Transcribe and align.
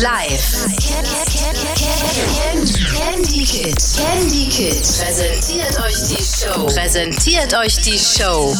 live. 0.00 0.40
Candy 2.96 3.44
Kid. 3.44 3.76
Candy 3.96 4.48
Kid 4.48 4.82
präsentiert 4.82 5.78
euch 5.80 6.08
die 6.08 6.24
Show. 6.24 6.66
Präsentiert 6.66 7.54
euch 7.54 7.76
die 7.82 7.98
Show. 7.98 8.56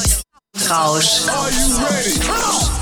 Rausch. 0.69 1.27
Are 1.29 1.51
you 1.51 1.77
ready? 1.79 2.74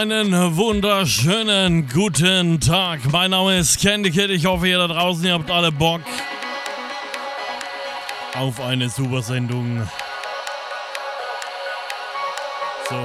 Wunderschönen 0.00 1.86
guten 1.86 2.58
Tag. 2.58 3.00
Mein 3.12 3.32
Name 3.32 3.58
ist 3.58 3.82
Candy 3.82 4.10
Kid. 4.10 4.30
Ich 4.30 4.46
hoffe, 4.46 4.66
ihr 4.66 4.78
da 4.78 4.88
draußen, 4.88 5.22
ihr 5.26 5.34
habt 5.34 5.50
alle 5.50 5.70
Bock 5.70 6.00
auf 8.34 8.62
eine 8.62 8.88
super 8.88 9.20
Sendung. 9.20 9.86
So. 12.88 12.96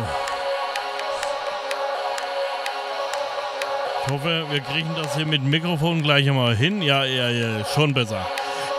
Ich 4.05 4.13
hoffe, 4.13 4.45
wir 4.49 4.59
kriegen 4.61 4.89
das 4.95 5.17
hier 5.17 5.25
mit 5.25 5.43
Mikrofon 5.43 6.01
gleich 6.01 6.29
einmal 6.29 6.55
hin. 6.55 6.81
Ja, 6.81 7.03
ja, 7.03 7.29
ja, 7.29 7.65
schon 7.65 7.93
besser. 7.93 8.25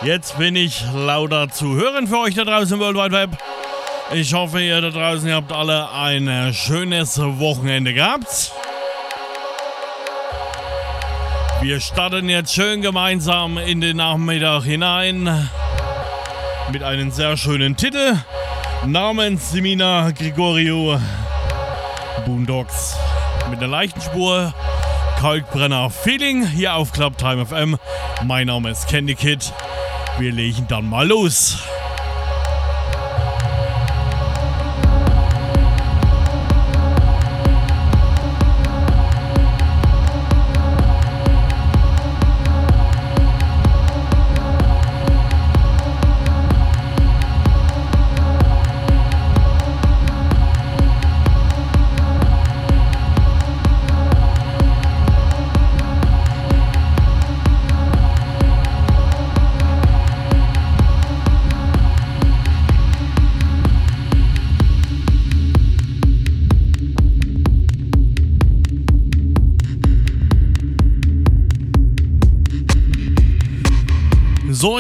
Jetzt 0.03 0.38
bin 0.38 0.56
ich 0.56 0.83
lauter 0.94 1.50
zu 1.50 1.75
hören 1.75 2.06
für 2.06 2.21
euch 2.21 2.34
da 2.34 2.44
draußen 2.44 2.72
im 2.75 2.81
World 2.81 2.97
Wide 2.97 3.12
Web. 3.12 3.56
Ich 4.12 4.33
hoffe, 4.33 4.62
ihr 4.62 4.81
da 4.81 4.91
draußen, 4.91 5.28
ihr 5.28 5.34
habt 5.34 5.53
alle 5.53 5.91
ein 5.91 6.55
schönes 6.55 7.19
Wochenende 7.19 7.93
gehabt. 7.93 8.53
Wir 11.61 11.81
starten 11.81 12.28
jetzt 12.28 12.55
schön 12.55 12.83
gemeinsam 12.83 13.59
in 13.59 13.81
den 13.81 13.97
Nachmittag 13.97 14.62
hinein 14.62 15.49
mit 16.71 16.83
einem 16.84 17.11
sehr 17.11 17.37
schönen 17.37 17.77
Titel 17.77 18.16
namens 18.87 19.50
Semina 19.50 20.12
Gregorio 20.12 21.00
Boondocks 22.25 22.97
mit 23.50 23.59
einer 23.59 23.69
leichten 23.69 24.00
Spur 24.00 24.55
Kalkbrenner 25.21 25.91
Feeling 25.91 26.47
hier 26.47 26.75
auf 26.75 26.93
Club 26.93 27.19
Time 27.19 27.45
FM. 27.45 27.77
Mein 28.25 28.47
Name 28.47 28.71
ist 28.71 28.87
Candy 28.87 29.16
Kid. 29.16 29.53
Wir 30.19 30.31
legen 30.31 30.66
dann 30.69 30.89
mal 30.89 31.09
los. 31.09 31.59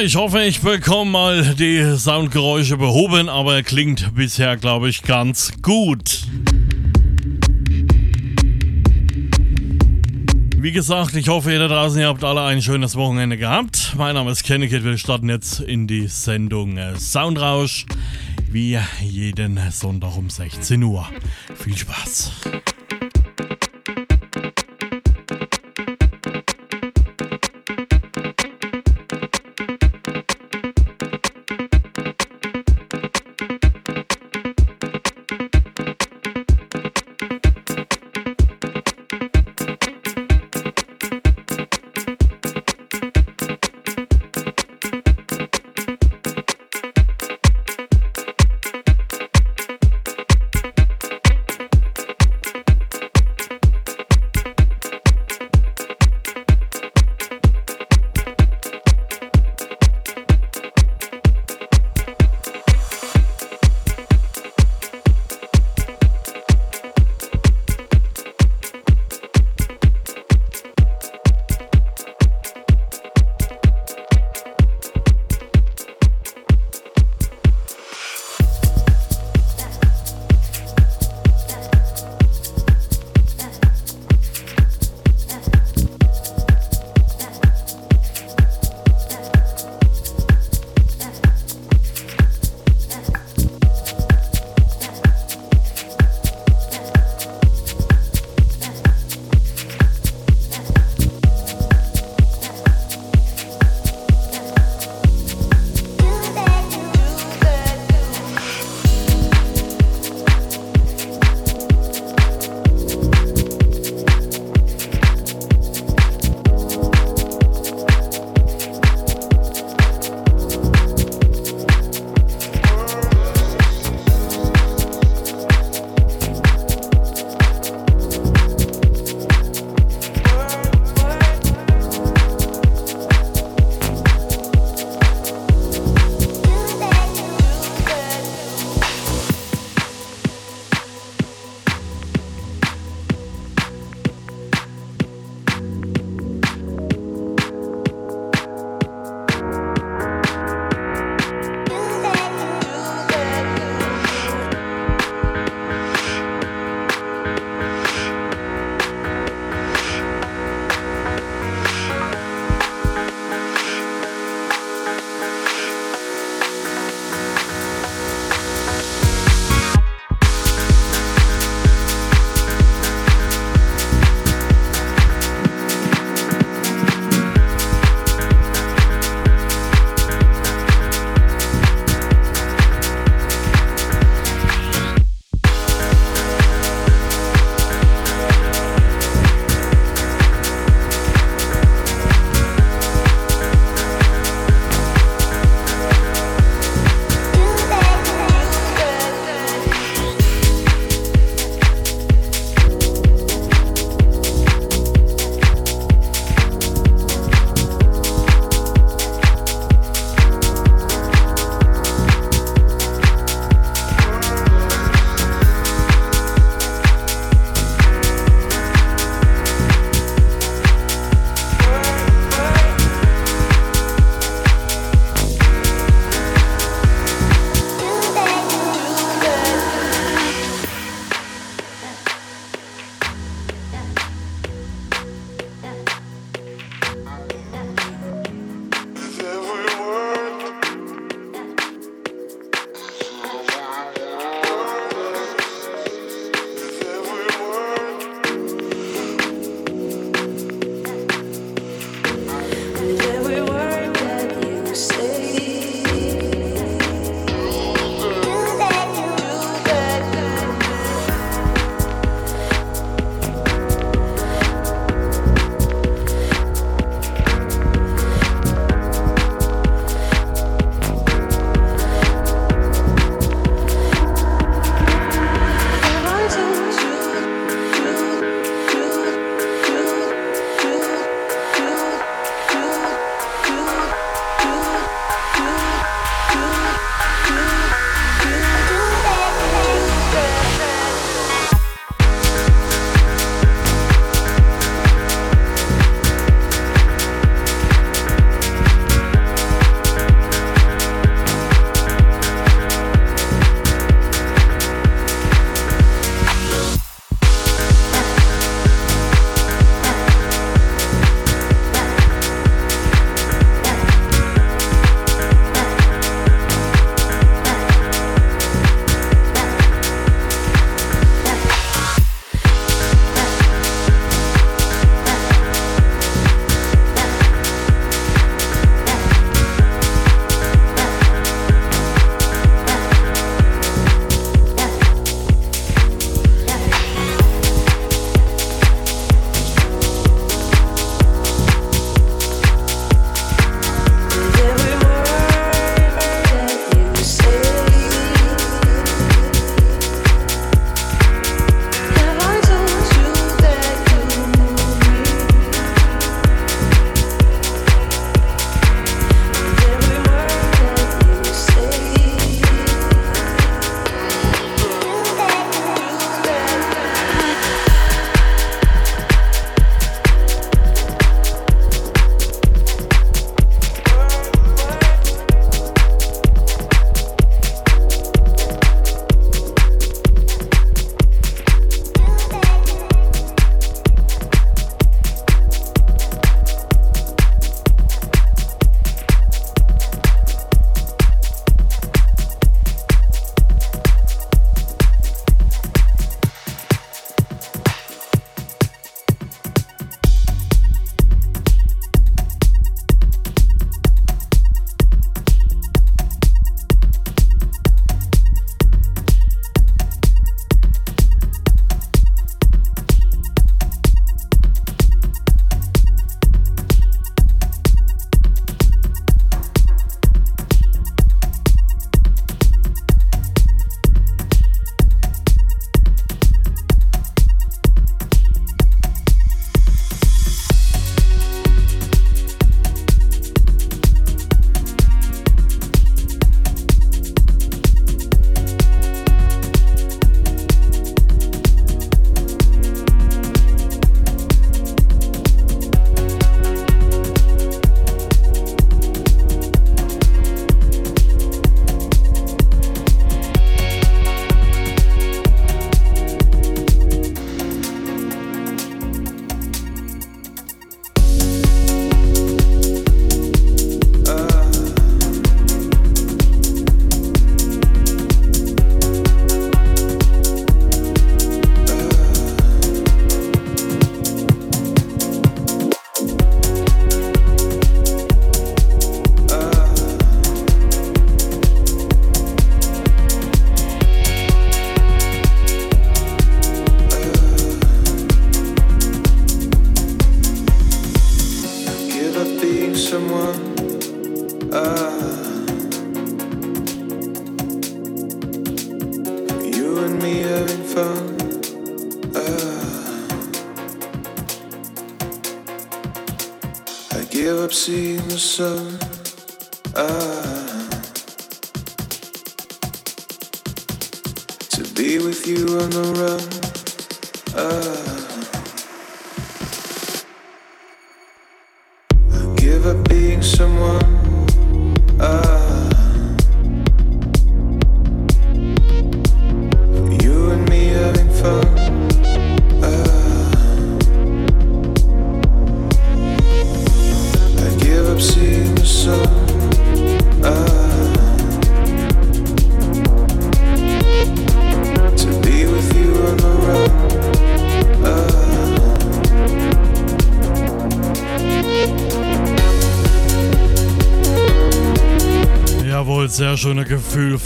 Ich 0.06 0.14
hoffe, 0.14 0.40
ich 0.44 0.60
bekomme 0.60 1.10
mal 1.10 1.54
die 1.56 1.96
Soundgeräusche 1.96 2.76
behoben, 2.76 3.28
aber 3.28 3.56
er 3.56 3.62
klingt 3.64 4.14
bisher, 4.14 4.56
glaube 4.56 4.88
ich, 4.88 5.02
ganz 5.02 5.52
gut. 5.62 6.22
Wie 10.56 10.70
gesagt, 10.70 11.16
ich 11.16 11.28
hoffe, 11.28 11.50
ihr 11.50 11.58
da 11.58 11.66
draußen, 11.66 11.98
ihr 11.98 12.06
habt 12.06 12.22
alle 12.22 12.42
ein 12.42 12.62
schönes 12.62 12.94
Wochenende 12.94 13.36
gehabt. 13.36 13.94
Mein 13.98 14.14
Name 14.14 14.30
ist 14.30 14.44
Kennekit, 14.44 14.84
wir 14.84 14.96
starten 14.96 15.28
jetzt 15.28 15.58
in 15.58 15.88
die 15.88 16.06
Sendung 16.06 16.76
äh, 16.76 16.94
Soundrausch, 16.96 17.84
wie 18.48 18.78
jeden 19.02 19.58
Sonntag 19.72 20.16
um 20.16 20.30
16 20.30 20.84
Uhr. 20.84 21.04
Viel 21.56 21.76
Spaß! 21.76 22.30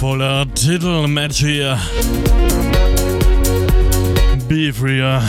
Gefühlvoller 0.00 0.47
Titelmatch 0.54 1.40
hier. 1.40 1.78
Be 4.49 4.73
Freer. 4.73 5.23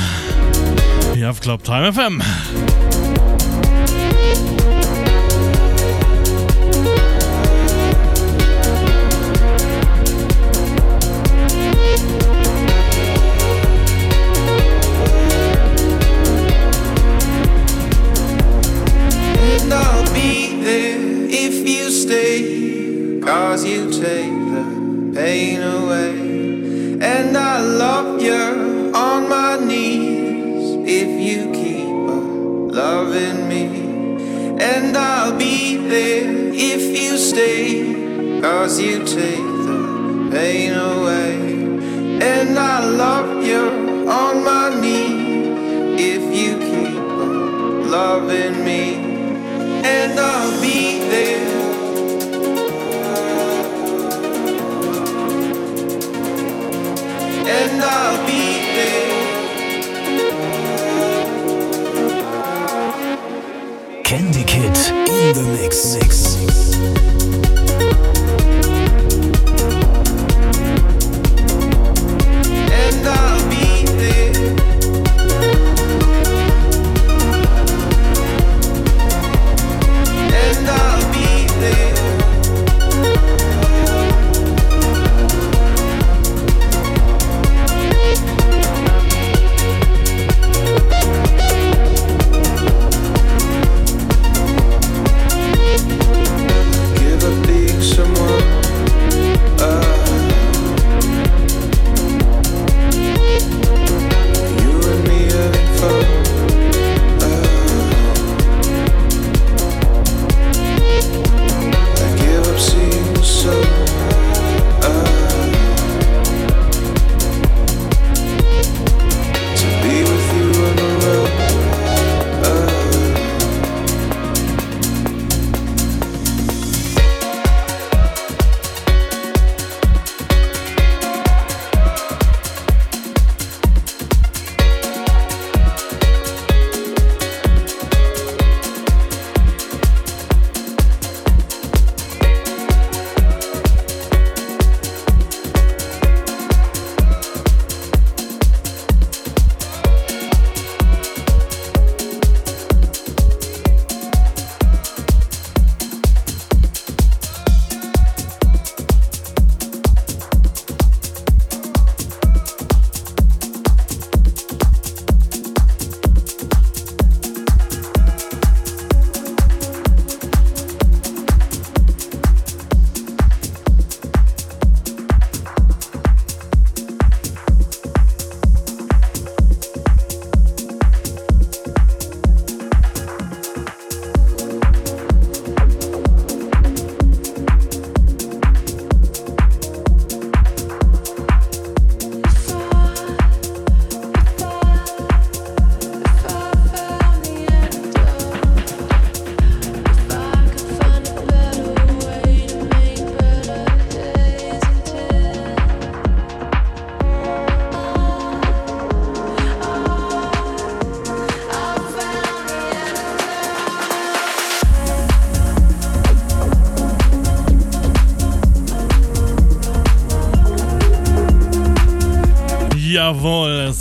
Hier 1.13 1.29
auf 1.29 1.41
Club 1.41 1.63
Time 1.63 1.91
FM. 1.91 2.21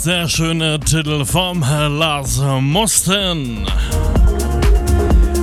Sehr 0.03 0.27
schöner 0.27 0.79
Titel 0.79 1.25
vom 1.25 1.61
Lars 1.61 2.41
Mosten. 2.59 3.67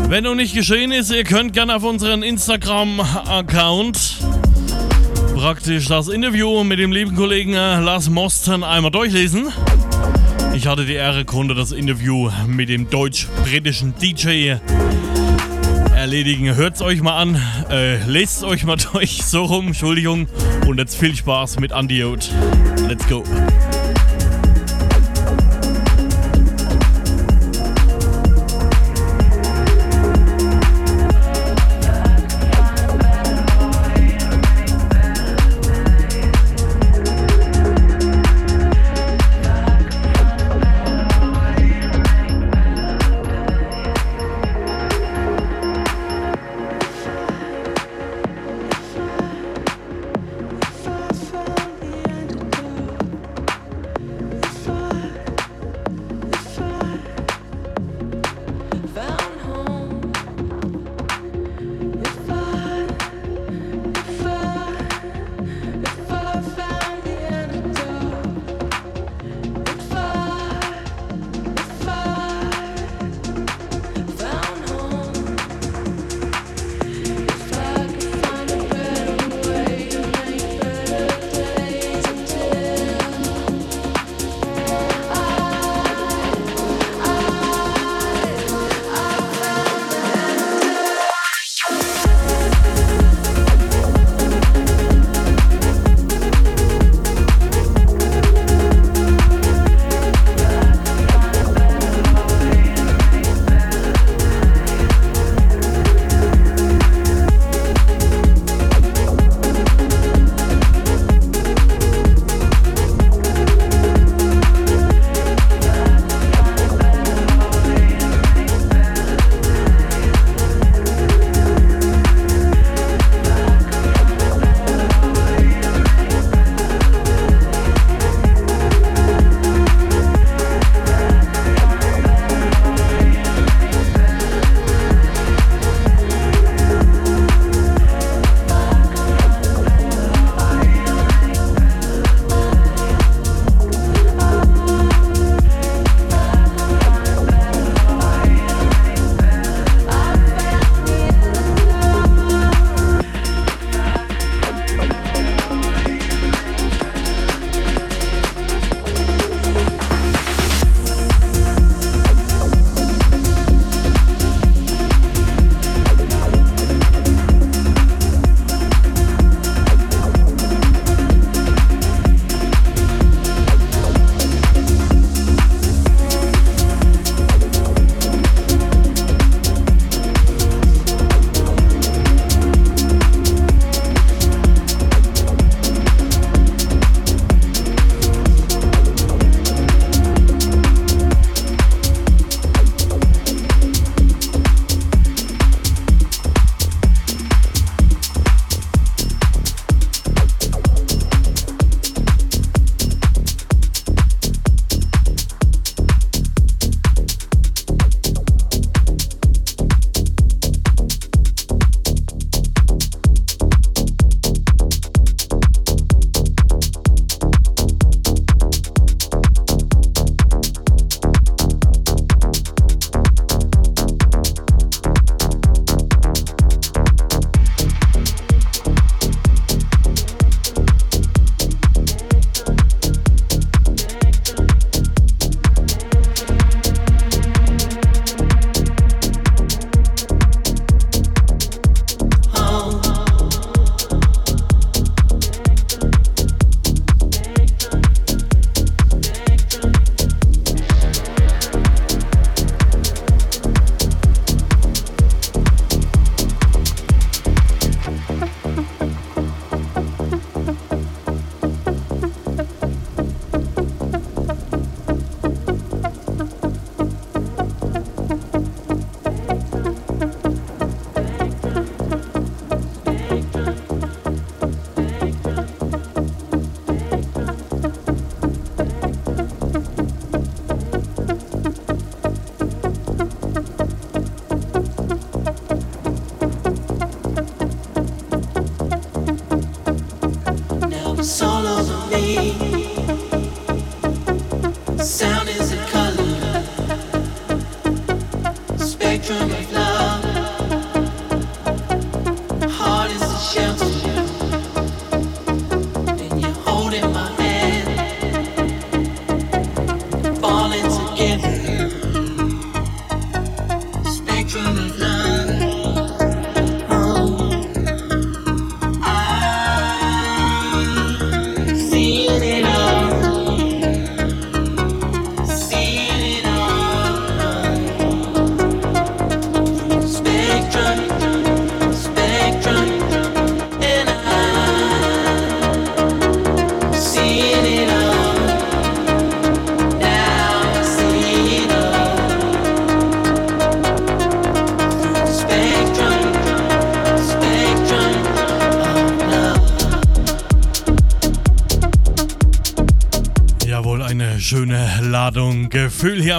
Wenn 0.08 0.24
noch 0.24 0.34
nicht 0.34 0.52
geschehen 0.52 0.90
ist, 0.90 1.12
ihr 1.12 1.22
könnt 1.22 1.52
gerne 1.52 1.76
auf 1.76 1.84
unseren 1.84 2.24
Instagram-Account 2.24 4.16
praktisch 5.36 5.86
das 5.86 6.08
Interview 6.08 6.64
mit 6.64 6.80
dem 6.80 6.90
lieben 6.90 7.14
Kollegen 7.14 7.52
Lars 7.52 8.10
Mosten 8.10 8.64
einmal 8.64 8.90
durchlesen. 8.90 9.52
Ich 10.56 10.66
hatte 10.66 10.84
die 10.84 10.94
Ehre, 10.94 11.24
konnte 11.24 11.54
das 11.54 11.70
Interview 11.70 12.28
mit 12.48 12.68
dem 12.68 12.90
deutsch-britischen 12.90 13.94
DJ 14.02 14.56
erledigen. 15.94 16.56
Hört 16.56 16.74
es 16.74 16.82
euch 16.82 17.00
mal 17.00 17.16
an, 17.16 17.40
äh, 17.70 18.04
lest 18.06 18.38
es 18.38 18.42
euch 18.42 18.64
mal 18.64 18.76
durch, 18.92 19.22
so 19.22 19.44
rum, 19.44 19.68
Entschuldigung. 19.68 20.26
Und 20.66 20.78
jetzt 20.78 20.96
viel 20.96 21.14
Spaß 21.14 21.60
mit 21.60 21.70
Andiode. 21.70 22.26
Let's 22.88 23.06
go. 23.08 23.22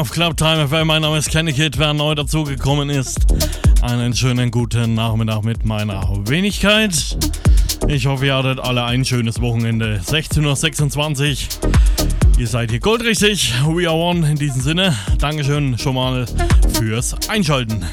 Auf 0.09 0.13
Club 0.13 0.37
Time 0.37 0.67
FM. 0.67 0.87
Mein 0.87 1.01
Name 1.01 1.17
ist 1.17 1.29
Kenny 1.29 1.53
Kid, 1.53 1.77
wer 1.77 1.93
neu 1.93 2.15
dazugekommen 2.15 2.89
ist. 2.89 3.19
Einen 3.81 4.15
schönen 4.15 4.49
guten 4.51 4.93
Nachmittag 4.93 5.43
mit 5.43 5.65
meiner 5.65 6.01
Wenigkeit. 6.27 7.17
Ich 7.87 8.05
hoffe, 8.05 8.27
ihr 8.27 8.35
hattet 8.35 8.59
alle 8.59 8.83
ein 8.83 9.03
schönes 9.05 9.41
Wochenende. 9.41 9.99
16.26 10.03 11.63
Uhr. 11.63 11.71
Ihr 12.39 12.47
seid 12.47 12.71
hier 12.71 12.79
goldrichtig. 12.79 13.53
We 13.67 13.87
are 13.87 13.95
one 13.95 14.29
in 14.29 14.35
diesem 14.35 14.61
Sinne. 14.61 14.95
Dankeschön 15.17 15.77
schon 15.77 15.95
mal 15.95 16.25
fürs 16.73 17.15
Einschalten. 17.29 17.85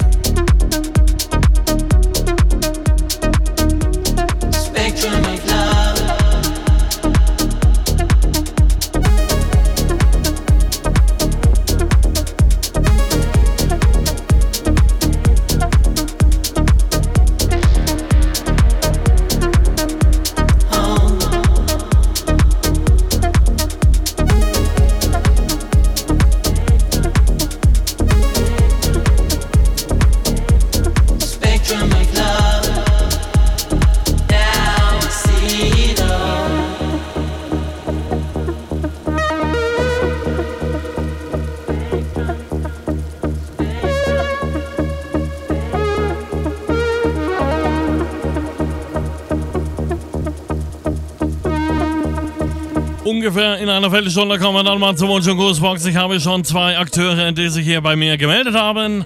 Ungefähr 53.26 53.58
in 53.58 53.68
einer 53.68 53.90
Viertelstunde 53.90 54.38
kommen 54.38 54.56
wir 54.56 54.62
dann 54.62 54.78
mal 54.78 54.94
zum 54.94 55.08
Wunsch 55.08 55.26
und 55.26 55.36
Grußbox. 55.36 55.84
Ich 55.86 55.96
habe 55.96 56.20
schon 56.20 56.44
zwei 56.44 56.78
Akteure, 56.78 57.32
die 57.32 57.48
sich 57.48 57.66
hier 57.66 57.80
bei 57.80 57.96
mir 57.96 58.16
gemeldet 58.16 58.54
haben. 58.54 59.04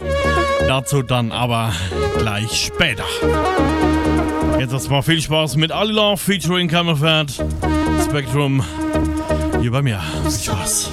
Dazu 0.68 1.02
dann 1.02 1.32
aber 1.32 1.72
gleich 2.18 2.66
später. 2.66 3.04
Jetzt 4.58 4.74
erstmal 4.74 5.02
viel 5.02 5.22
Spaß 5.22 5.56
mit 5.56 5.72
Ali 5.72 5.92
Love 5.92 6.18
featuring 6.18 6.68
Camelphat 6.68 7.42
Spectrum 8.04 8.62
hier 9.62 9.70
bei 9.70 9.80
mir. 9.80 10.02
Viel 10.24 10.52
Spaß. 10.52 10.90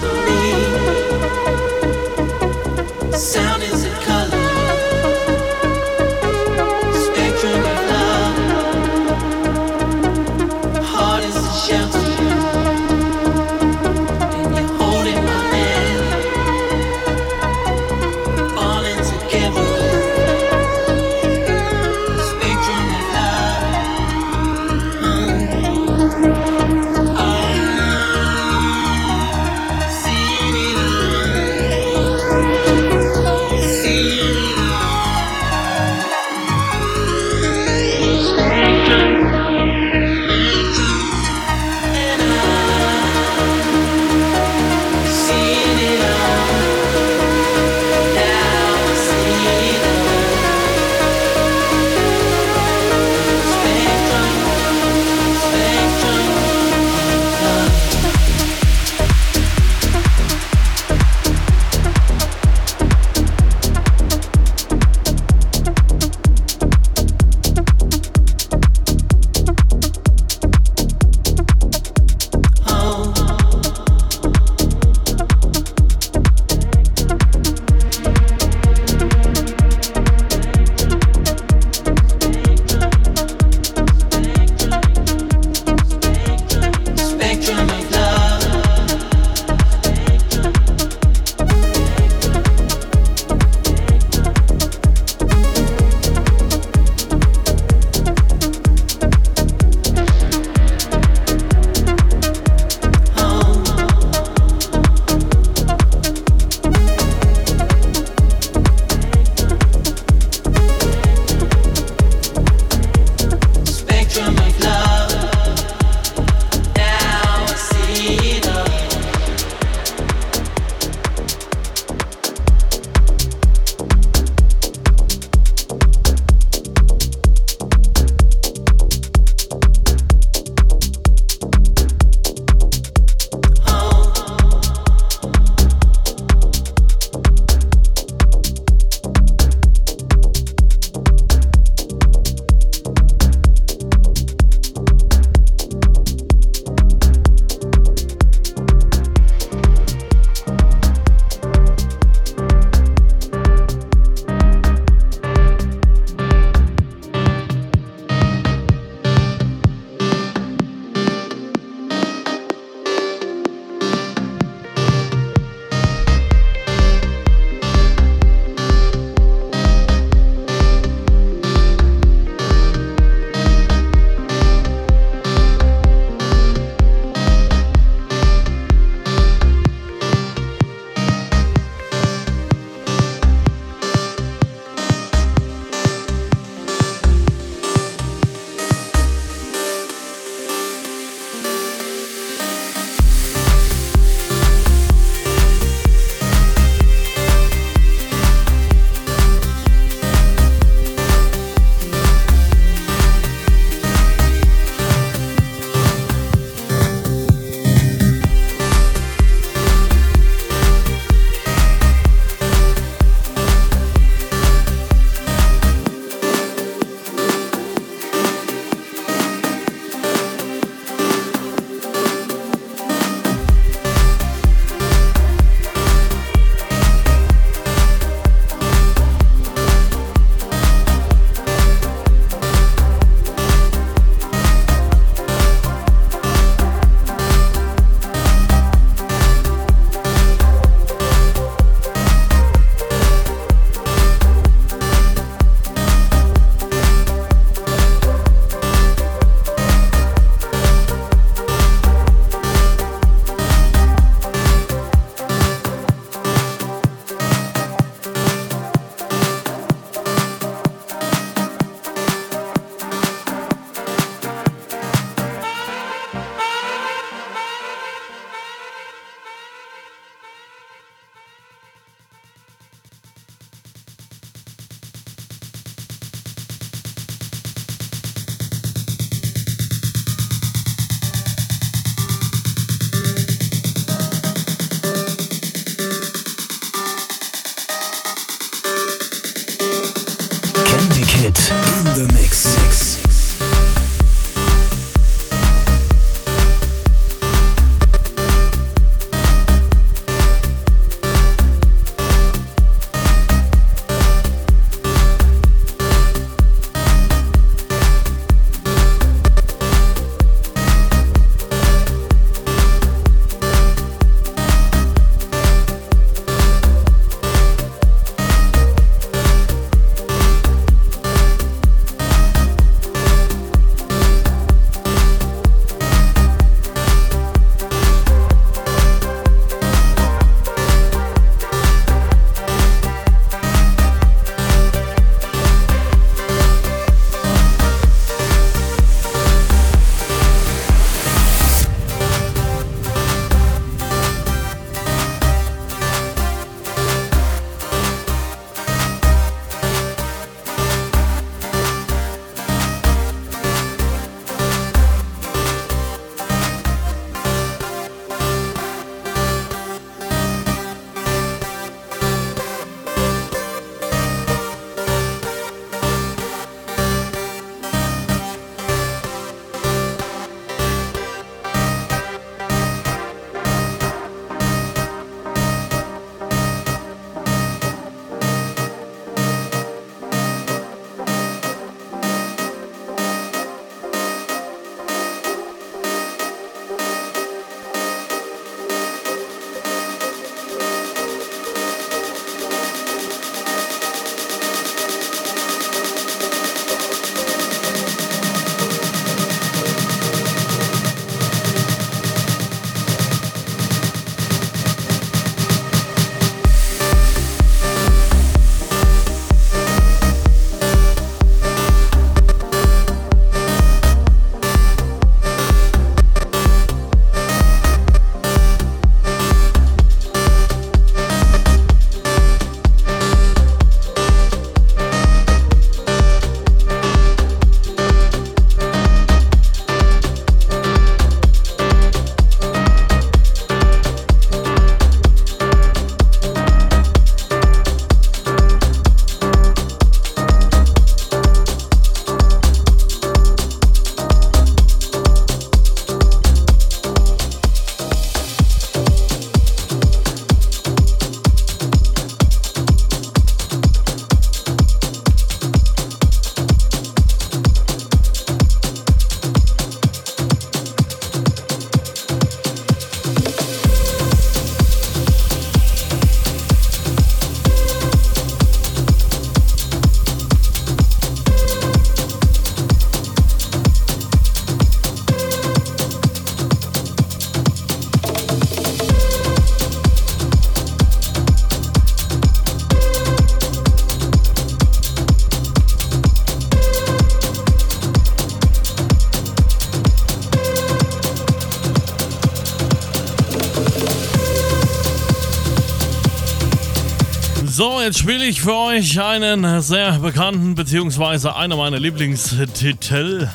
Jetzt 497.88 498.00
spiele 498.00 498.26
ich 498.26 498.41
für 498.41 498.54
euch 498.54 499.00
einen 499.00 499.62
sehr 499.62 500.00
bekannten, 500.00 500.56
beziehungsweise 500.56 501.38
einer 501.38 501.56
meiner 501.56 501.80
Lieblingstitel. 501.80 503.30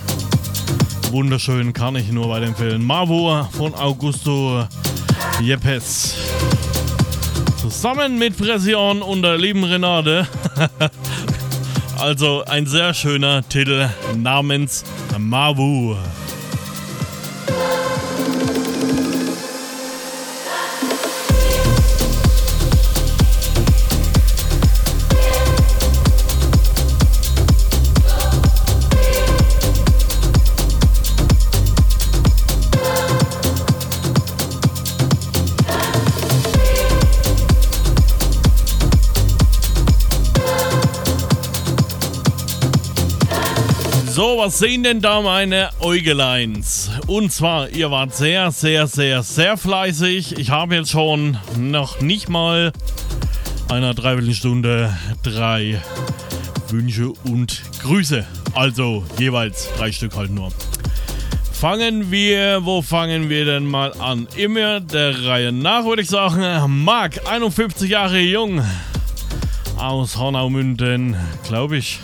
Wunderschön 1.11 1.73
kann 1.73 1.97
ich 1.97 2.13
nur 2.13 2.29
weiterempfehlen. 2.29 2.85
Mavo 2.85 3.49
von 3.53 3.75
Augusto 3.75 4.67
Yepes. 5.41 6.17
Zusammen 7.63 8.19
mit 8.19 8.37
Pression 8.37 9.01
und 9.01 9.23
der 9.23 9.39
lieben 9.39 9.65
Renate. 9.65 10.29
also 11.99 12.45
ein 12.45 12.67
sehr 12.67 12.93
schöner 12.93 13.49
Titel 13.49 13.89
namens 14.19 14.85
Mavu. 15.19 15.97
Sehen 44.53 44.83
denn 44.83 45.01
da 45.01 45.23
meine 45.23 45.71
Äugeleins? 45.81 46.91
Und 47.07 47.33
zwar, 47.33 47.71
ihr 47.71 47.91
wart 47.91 48.15
sehr, 48.15 48.51
sehr, 48.51 48.87
sehr, 48.87 49.23
sehr 49.23 49.57
fleißig. 49.57 50.39
Ich 50.39 50.51
habe 50.51 50.75
jetzt 50.75 50.91
schon 50.91 51.39
noch 51.59 52.01
nicht 52.01 52.29
mal 52.29 52.73
einer 53.71 53.95
Dreiviertelstunde 53.95 54.95
drei 55.23 55.81
Wünsche 56.69 57.13
und 57.25 57.63
Grüße. 57.83 58.27
Also 58.53 59.05
jeweils 59.19 59.71
drei 59.79 59.91
Stück 59.91 60.17
halt 60.17 60.31
nur. 60.31 60.53
Fangen 61.51 62.11
wir, 62.11 62.65
wo 62.65 62.83
fangen 62.83 63.31
wir 63.31 63.47
denn 63.47 63.65
mal 63.65 63.95
an? 64.01 64.29
Immer 64.37 64.81
der 64.81 65.25
Reihe 65.25 65.53
nach 65.53 65.85
würde 65.85 66.03
ich 66.03 66.09
sagen, 66.09 66.85
Marc, 66.85 67.27
51 67.27 67.89
Jahre 67.89 68.21
jung, 68.21 68.63
aus 69.79 70.19
Hornaumünden, 70.19 71.17
glaube 71.47 71.79
ich. 71.79 72.01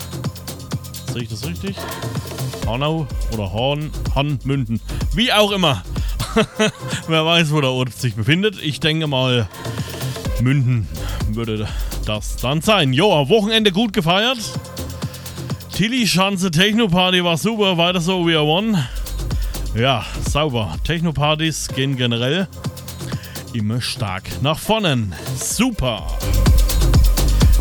Sehe 1.12 1.22
ich 1.22 1.28
das 1.28 1.46
richtig? 1.46 1.76
Hanau 2.68 3.06
oder 3.32 3.52
Horn, 3.52 3.90
Hanmünden. 4.14 4.80
Wie 5.14 5.32
auch 5.32 5.52
immer. 5.52 5.82
Wer 7.08 7.24
weiß, 7.24 7.50
wo 7.52 7.60
der 7.60 7.70
Ort 7.70 7.94
sich 7.94 8.14
befindet. 8.14 8.62
Ich 8.62 8.78
denke 8.78 9.06
mal, 9.06 9.48
Münden 10.42 10.86
würde 11.30 11.66
das 12.04 12.36
dann 12.36 12.60
sein. 12.60 12.92
Jo, 12.92 13.28
Wochenende 13.28 13.72
gut 13.72 13.92
gefeiert. 13.92 14.38
Tilly 15.72 16.06
Schanze 16.06 16.50
Techno-Party 16.50 17.24
war 17.24 17.38
super, 17.38 17.78
weiter 17.78 18.00
so 18.00 18.26
wie 18.26 18.34
er 18.34 18.44
one. 18.44 18.86
Ja, 19.74 20.04
sauber. 20.28 20.76
Techno-Partys 20.84 21.68
gehen 21.68 21.96
generell 21.96 22.48
immer 23.52 23.80
stark 23.80 24.24
nach 24.42 24.58
vorne. 24.58 25.08
Super. 25.36 26.06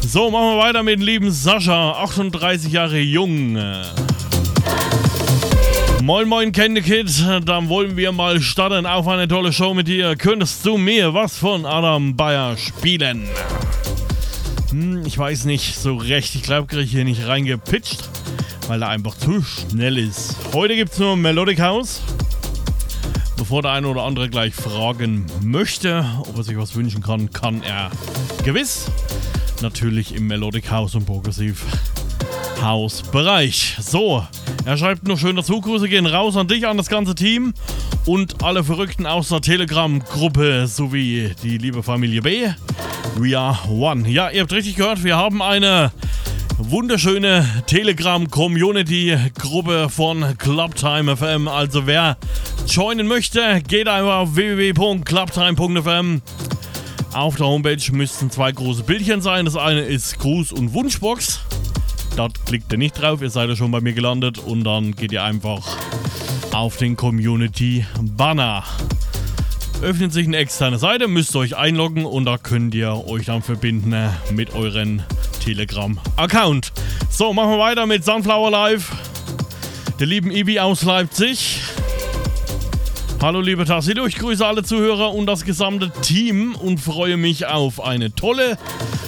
So, 0.02 0.32
machen 0.32 0.56
wir 0.56 0.58
weiter 0.58 0.84
mit 0.84 1.00
dem 1.00 1.06
lieben 1.06 1.32
Sascha, 1.32 1.92
38 1.92 2.72
Jahre 2.72 3.00
jung. 3.00 3.58
Moin 6.08 6.30
Moin 6.30 6.54
Candy 6.54 6.82
Kid, 6.82 7.10
dann 7.44 7.68
wollen 7.68 7.98
wir 7.98 8.14
mal 8.14 8.40
starten 8.40 8.86
auf 8.86 9.10
eine 9.10 9.28
tolle 9.28 9.52
Show 9.52 9.74
mit 9.74 9.90
dir. 9.90 10.16
Könntest 10.16 10.66
du 10.66 10.78
mir 10.78 11.14
was 11.14 11.36
von 11.36 11.66
Adam 11.66 12.16
Bayer 12.16 12.56
spielen? 12.56 13.28
Hm, 14.70 15.06
ich 15.06 15.18
weiß 15.18 15.44
nicht 15.44 15.76
so 15.76 15.98
recht, 15.98 16.34
ich 16.36 16.44
glaube, 16.44 16.68
kriege 16.68 16.84
ich 16.84 16.92
hier 16.92 17.04
nicht 17.04 17.28
reingepitcht, 17.28 18.08
weil 18.70 18.84
er 18.84 18.88
einfach 18.88 19.18
zu 19.18 19.44
schnell 19.44 19.98
ist. 19.98 20.38
Heute 20.54 20.78
gibt 20.78 20.94
es 20.94 21.00
nur 21.00 21.18
Melodic 21.18 21.60
House. 21.60 22.02
Bevor 23.36 23.62
der 23.62 23.72
eine 23.72 23.90
oder 23.90 24.04
andere 24.04 24.30
gleich 24.30 24.56
fragen 24.56 25.26
möchte, 25.42 26.06
ob 26.22 26.38
er 26.38 26.44
sich 26.44 26.58
was 26.58 26.74
wünschen 26.74 27.04
kann, 27.04 27.34
kann 27.34 27.64
er 27.64 27.92
gewiss. 28.46 28.90
Natürlich 29.62 30.16
im 30.16 30.28
Melodic 30.28 30.72
House 30.72 30.96
und 30.96 31.06
Progressive 31.06 31.58
House 32.62 33.02
Bereich. 33.02 33.78
So, 33.80 34.26
er 34.66 34.78
schreibt 34.78 35.08
noch 35.08 35.18
schön 35.18 35.36
dazu, 35.36 35.62
Grüße 35.62 35.88
gehen 35.88 36.06
raus 36.06 36.38
an 36.38 36.48
dich, 36.48 36.68
an 36.68 36.78
das 36.78 36.88
ganze 36.88 37.16
Team 37.16 37.54
und 38.06 38.44
alle 38.44 38.64
Verrückten 38.64 39.06
aus 39.06 39.30
der 39.30 39.42
Telegram-Gruppe 39.42 40.68
sowie 40.68 41.32
die 41.44 41.58
liebe 41.58 41.84
Familie 41.84 42.22
B. 42.22 42.50
We 43.16 43.38
are 43.38 43.58
one. 43.70 44.10
Ja, 44.10 44.30
ihr 44.30 44.42
habt 44.42 44.52
richtig 44.52 44.76
gehört, 44.76 45.04
wir 45.04 45.18
haben 45.18 45.42
eine 45.42 45.92
wunderschöne 46.58 47.64
Telegram-Community-Gruppe 47.68 49.90
von 49.90 50.38
Clubtime 50.38 51.16
FM. 51.16 51.48
Also 51.48 51.88
wer 51.88 52.18
joinen 52.68 53.08
möchte, 53.08 53.62
geht 53.68 53.88
einfach 53.88 54.18
auf 54.18 54.36
www.clubtime.fm. 54.36 56.22
Auf 57.14 57.36
der 57.36 57.48
Homepage 57.48 57.92
müssten 57.92 58.30
zwei 58.30 58.52
große 58.52 58.84
Bildchen 58.84 59.22
sein. 59.22 59.46
Das 59.46 59.56
eine 59.56 59.82
ist 59.82 60.20
Gruß- 60.20 60.54
und 60.54 60.74
Wunschbox. 60.74 61.40
Dort 62.18 62.48
klickt 62.48 62.72
ihr 62.72 62.80
nicht 62.80 63.00
drauf, 63.00 63.22
ihr 63.22 63.30
seid 63.30 63.48
ja 63.48 63.56
schon 63.56 63.70
bei 63.70 63.80
mir 63.80 63.94
gelandet 63.94 64.40
und 64.40 64.64
dann 64.64 64.96
geht 64.96 65.12
ihr 65.12 65.24
einfach 65.24 65.78
auf 66.52 66.78
den 66.78 66.98
Community 66.98 67.86
Banner. 68.02 68.64
Öffnet 69.84 70.12
sich 70.12 70.26
eine 70.26 70.38
externe 70.38 70.80
Seite, 70.80 71.08
müsst 71.08 71.36
ihr 71.36 71.40
euch 71.42 71.56
einloggen 71.56 72.06
und 72.06 72.26
da 72.26 72.40
könnt 72.40 72.74
ihr 72.74 73.08
euch 73.08 73.28
dann 73.28 73.44
verbinden 73.44 74.10
mit 74.32 74.56
euren 74.56 75.04
Telegram-Account. 75.44 76.74
So, 77.12 77.34
machen 77.34 77.52
wir 77.52 77.60
weiter 77.60 77.86
mit 77.86 78.04
Sunflower 78.04 78.50
Live. 78.50 78.92
Der 80.00 80.08
lieben 80.08 80.32
Ibi 80.32 80.60
aus 80.60 80.82
Leipzig. 80.82 81.62
Hallo 83.20 83.42
liebe 83.42 83.66
Tassilo, 83.66 84.06
ich 84.06 84.16
grüße 84.16 84.46
alle 84.46 84.62
Zuhörer 84.62 85.12
und 85.12 85.26
das 85.26 85.44
gesamte 85.44 85.92
Team 86.04 86.54
und 86.54 86.80
freue 86.80 87.18
mich 87.18 87.48
auf 87.48 87.84
eine 87.84 88.14
tolle 88.14 88.60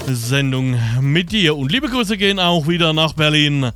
Sendung 0.07 0.75
mit 0.99 1.31
dir. 1.31 1.55
Und 1.55 1.71
liebe 1.71 1.89
Grüße 1.89 2.17
gehen 2.17 2.39
auch 2.39 2.67
wieder 2.67 2.91
nach 2.91 3.13
Berlin 3.13 3.69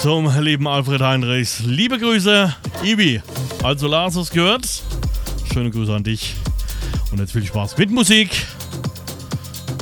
zum 0.00 0.30
lieben 0.40 0.68
Alfred 0.68 1.00
Heinrichs. 1.00 1.60
Liebe 1.66 1.98
Grüße, 1.98 2.54
Ibi. 2.84 3.20
Also 3.64 3.88
Lars 3.88 4.14
es 4.14 4.30
gehört. 4.30 4.64
Schöne 5.52 5.70
Grüße 5.72 5.92
an 5.92 6.04
dich. 6.04 6.36
Und 7.10 7.18
jetzt 7.18 7.32
viel 7.32 7.44
Spaß 7.44 7.76
mit 7.76 7.90
Musik. 7.90 8.30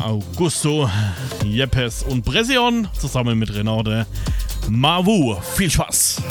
Augusto, 0.03 0.89
Jeppes 1.45 2.03
und 2.03 2.25
Bresion 2.25 2.89
zusammen 2.99 3.39
mit 3.39 3.55
Renate 3.55 4.07
Mavu. 4.71 5.37
Viel 5.55 5.71
Spaß! 5.71 6.23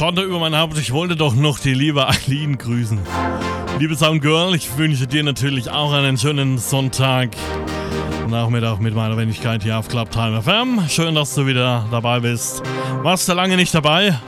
Schande 0.00 0.22
über 0.22 0.38
mein 0.38 0.56
Haupt. 0.56 0.78
Ich 0.78 0.94
wollte 0.94 1.14
doch 1.14 1.34
noch 1.34 1.58
die 1.58 1.74
liebe 1.74 2.08
Eileen 2.08 2.56
grüßen. 2.56 2.98
Liebe 3.78 3.94
Soundgirl, 3.94 4.54
ich 4.54 4.78
wünsche 4.78 5.06
dir 5.06 5.22
natürlich 5.22 5.68
auch 5.70 5.92
einen 5.92 6.16
schönen 6.16 6.56
Sonntag. 6.56 7.28
Nachmittag 8.26 8.80
mit 8.80 8.94
meiner 8.94 9.18
Wenigkeit 9.18 9.62
hier 9.62 9.78
auf 9.78 9.88
Club 9.88 10.10
Time 10.10 10.40
FM. 10.40 10.88
Schön, 10.88 11.14
dass 11.14 11.34
du 11.34 11.46
wieder 11.46 11.86
dabei 11.90 12.20
bist. 12.20 12.62
Warst 13.02 13.28
du 13.28 13.34
lange 13.34 13.56
nicht 13.56 13.74
dabei? 13.74 14.18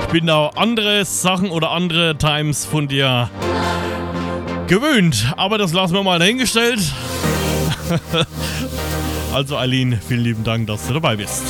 Ich 0.00 0.06
bin 0.06 0.24
da 0.24 0.52
andere 0.56 1.04
Sachen 1.04 1.50
oder 1.50 1.70
andere 1.72 2.16
Times 2.16 2.64
von 2.64 2.88
dir 2.88 3.28
gewöhnt. 4.68 5.34
Aber 5.36 5.58
das 5.58 5.74
lassen 5.74 5.92
wir 5.92 6.02
mal 6.02 6.18
dahingestellt. 6.18 6.80
also 9.34 9.58
Eileen, 9.58 10.00
vielen 10.00 10.24
lieben 10.24 10.44
Dank, 10.44 10.66
dass 10.66 10.86
du 10.86 10.94
dabei 10.94 11.16
bist. 11.16 11.42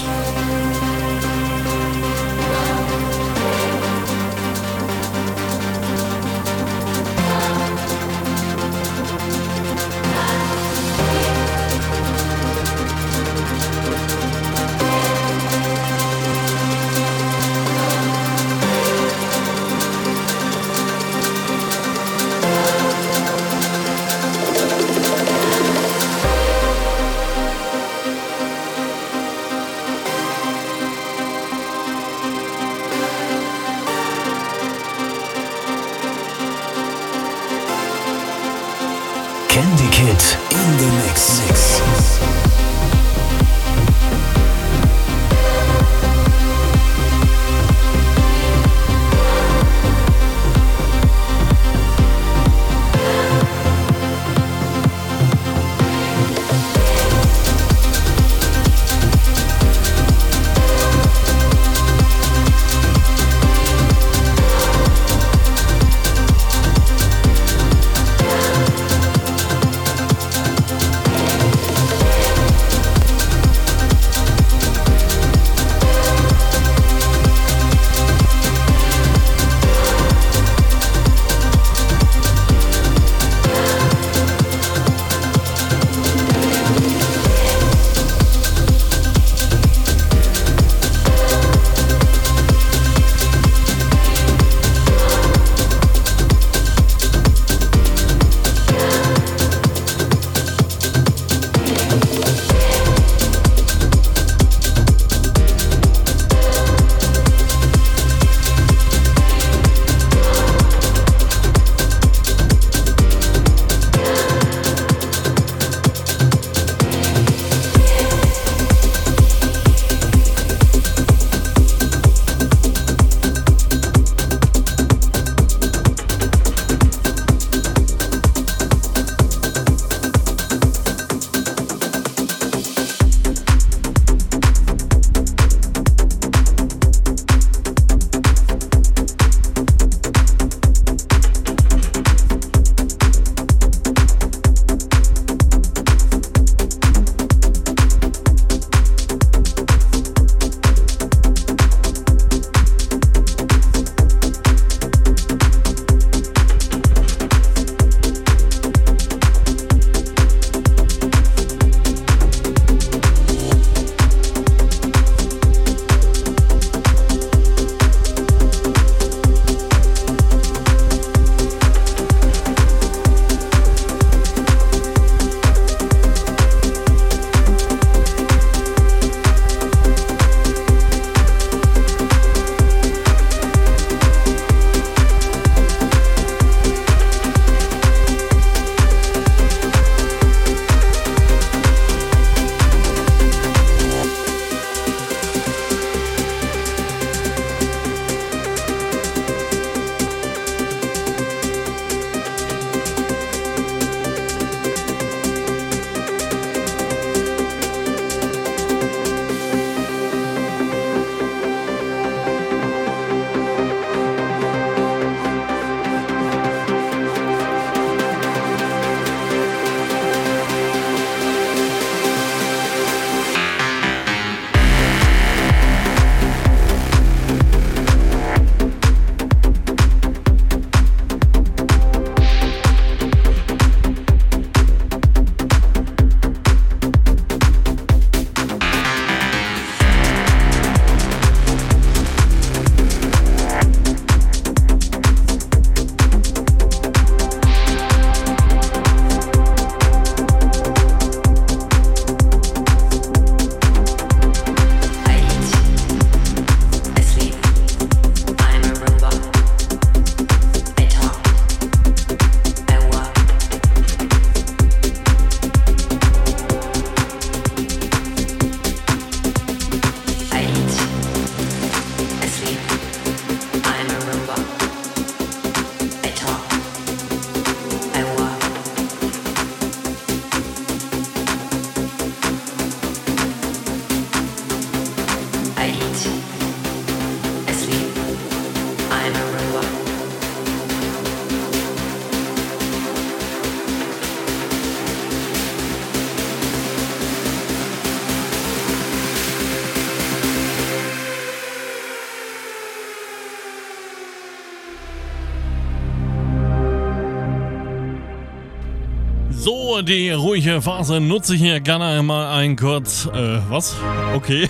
die 309.83 310.11
ruhige 310.11 310.63
Phase 310.63 311.01
nutze 311.01 311.35
ich 311.35 311.41
hier 311.41 311.61
gerne 311.61 311.87
einmal 311.87 312.39
ein 312.39 312.57
kurz. 312.57 313.07
Äh, 313.07 313.39
was? 313.49 313.77
Okay 314.15 314.49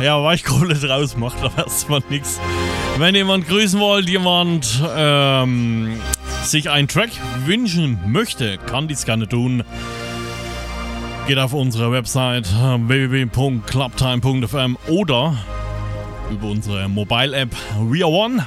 ja, 0.00 0.22
war 0.22 0.34
ich 0.34 0.44
komplett 0.44 0.88
raus, 0.88 1.16
macht 1.16 1.42
aber 1.42 1.64
erstmal 1.64 2.02
nichts. 2.10 2.38
Wenn 2.98 3.14
jemand 3.14 3.48
grüßen 3.48 3.80
wollt, 3.80 4.06
jemand 4.08 4.82
ähm, 4.96 6.00
sich 6.42 6.70
einen 6.70 6.88
Track 6.88 7.10
wünschen 7.44 7.98
möchte, 8.06 8.56
kann 8.58 8.88
dies 8.88 9.04
gerne 9.04 9.28
tun. 9.28 9.62
Geht 11.26 11.38
auf 11.38 11.54
unsere 11.54 11.92
Website 11.92 12.46
www.clubtime.fm 12.46 14.78
oder 14.88 15.36
über 16.30 16.48
unsere 16.48 16.88
Mobile-App 16.88 17.50
We 17.80 18.04
Are 18.04 18.12
One. 18.12 18.46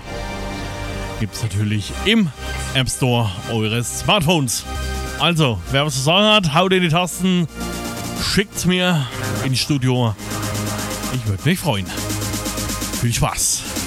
Gibt 1.19 1.35
es 1.35 1.43
natürlich 1.43 1.91
im 2.05 2.29
App 2.73 2.89
Store 2.89 3.29
eures 3.51 3.99
Smartphones. 3.99 4.63
Also, 5.19 5.59
wer 5.71 5.85
was 5.85 5.95
zu 5.95 6.01
sagen 6.01 6.27
hat, 6.27 6.53
haut 6.53 6.71
in 6.71 6.81
die 6.81 6.89
Tasten, 6.89 7.47
schickt's 8.23 8.65
mir 8.65 9.05
ins 9.43 9.59
Studio. 9.59 10.15
Ich 11.13 11.25
würde 11.27 11.43
mich 11.43 11.59
freuen. 11.59 11.87
Viel 13.01 13.13
Spaß! 13.13 13.78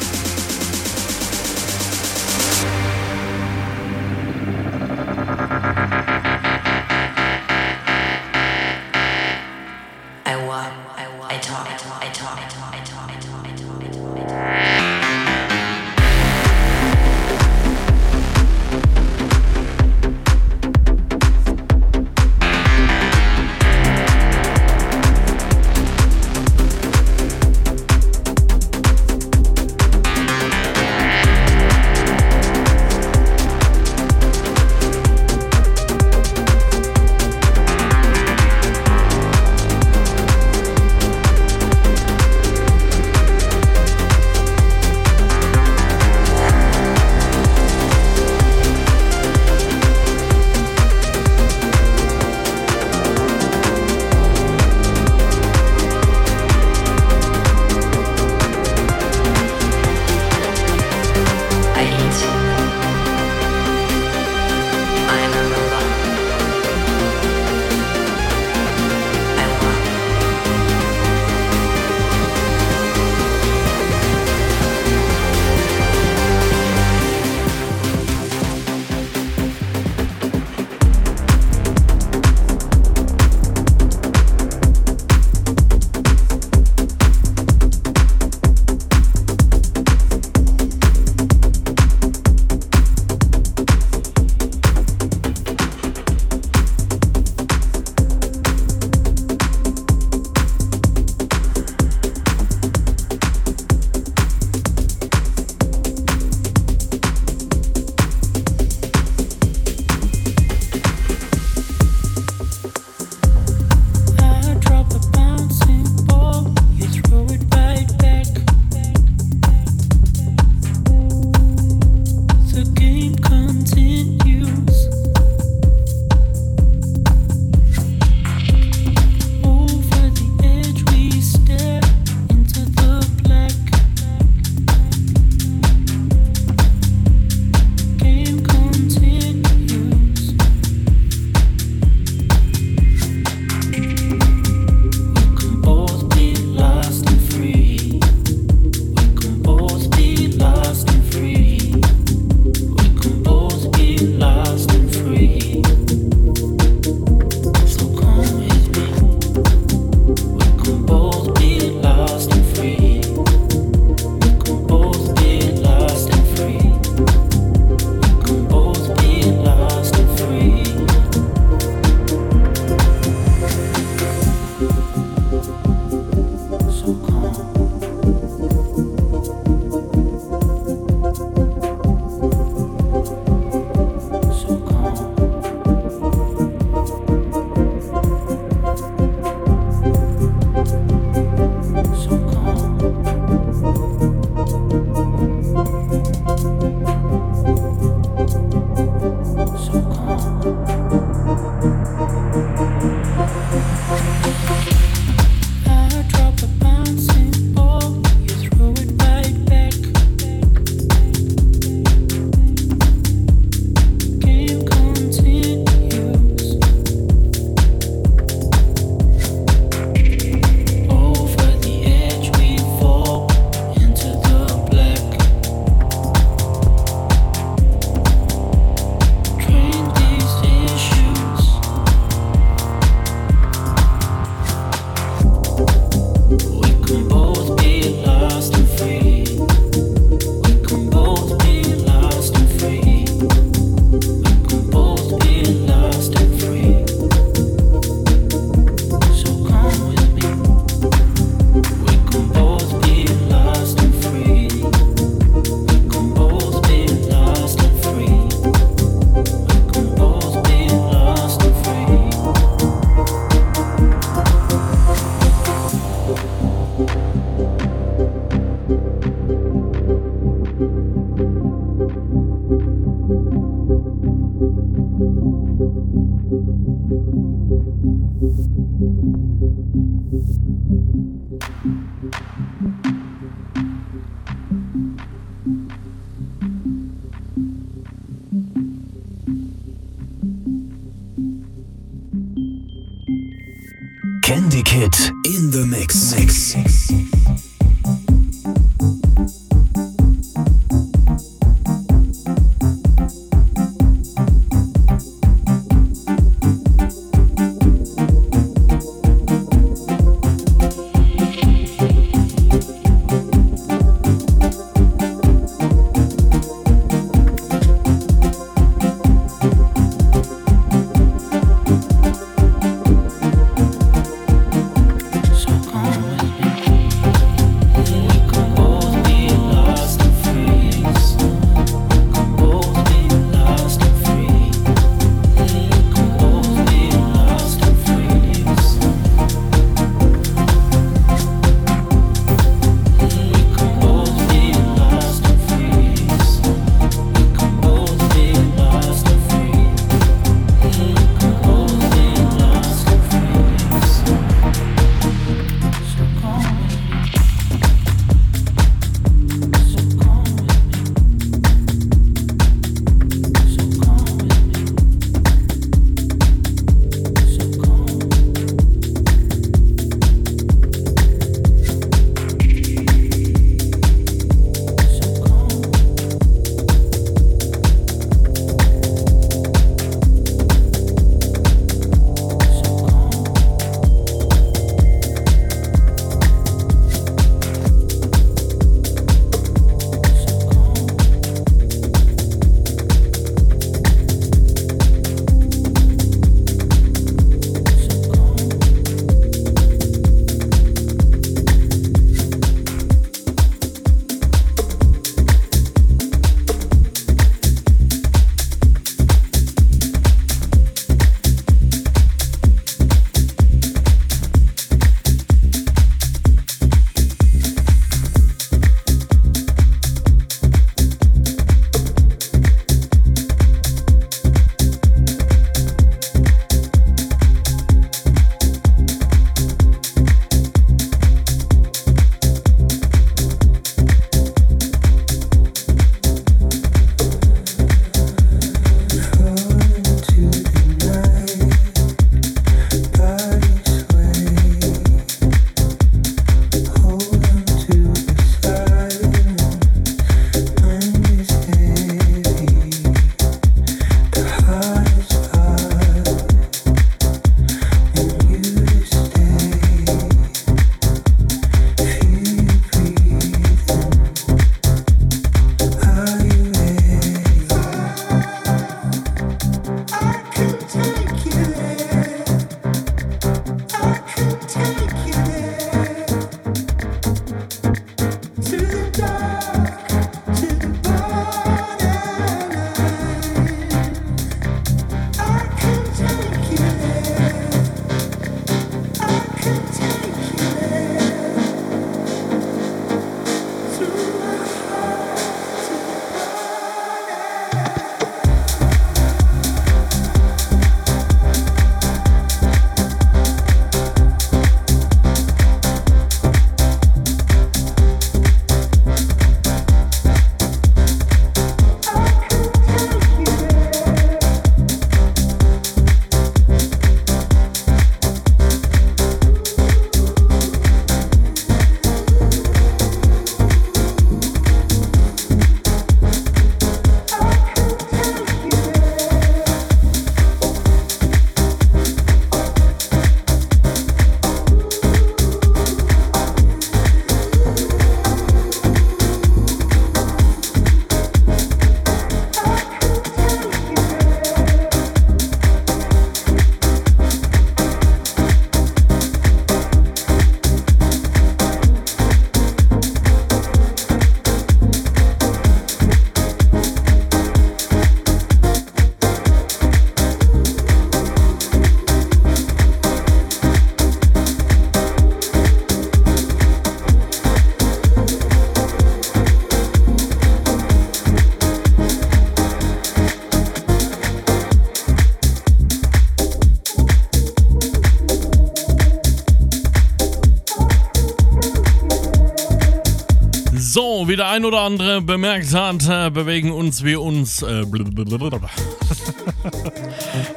So, 583.75 584.07
wie 584.07 584.17
der 584.17 584.29
ein 584.29 584.45
oder 584.45 584.61
andere 584.61 585.01
bemerkt 585.01 585.55
hat, 585.55 585.89
äh, 585.89 586.11
bewegen 586.11 586.53
uns 586.53 586.85
wir 586.85 587.01
uns 587.01 587.41
äh, 587.41 587.63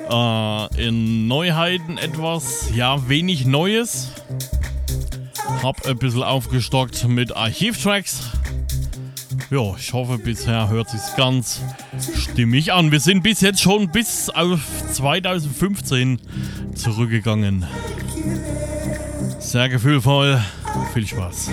äh, 0.09 0.87
in 0.87 1.27
Neuheiten 1.27 1.97
etwas, 1.97 2.69
ja, 2.73 3.09
wenig 3.09 3.45
Neues. 3.45 4.11
Hab 5.61 5.85
ein 5.85 5.97
bisschen 5.97 6.23
aufgestockt 6.23 7.09
mit 7.09 7.35
Archivtracks. 7.35 8.21
Ja, 9.49 9.75
ich 9.77 9.91
hoffe, 9.91 10.17
bisher 10.17 10.69
hört 10.69 10.89
sich's 10.91 11.13
ganz 11.17 11.59
stimmig 12.17 12.71
an. 12.71 12.93
Wir 12.93 13.01
sind 13.01 13.21
bis 13.21 13.41
jetzt 13.41 13.59
schon 13.59 13.91
bis 13.91 14.29
auf 14.29 14.61
2015 14.93 16.21
zurückgegangen. 16.73 17.65
Sehr 19.39 19.67
gefühlvoll. 19.67 20.41
Viel 20.93 21.05
Spaß. 21.05 21.49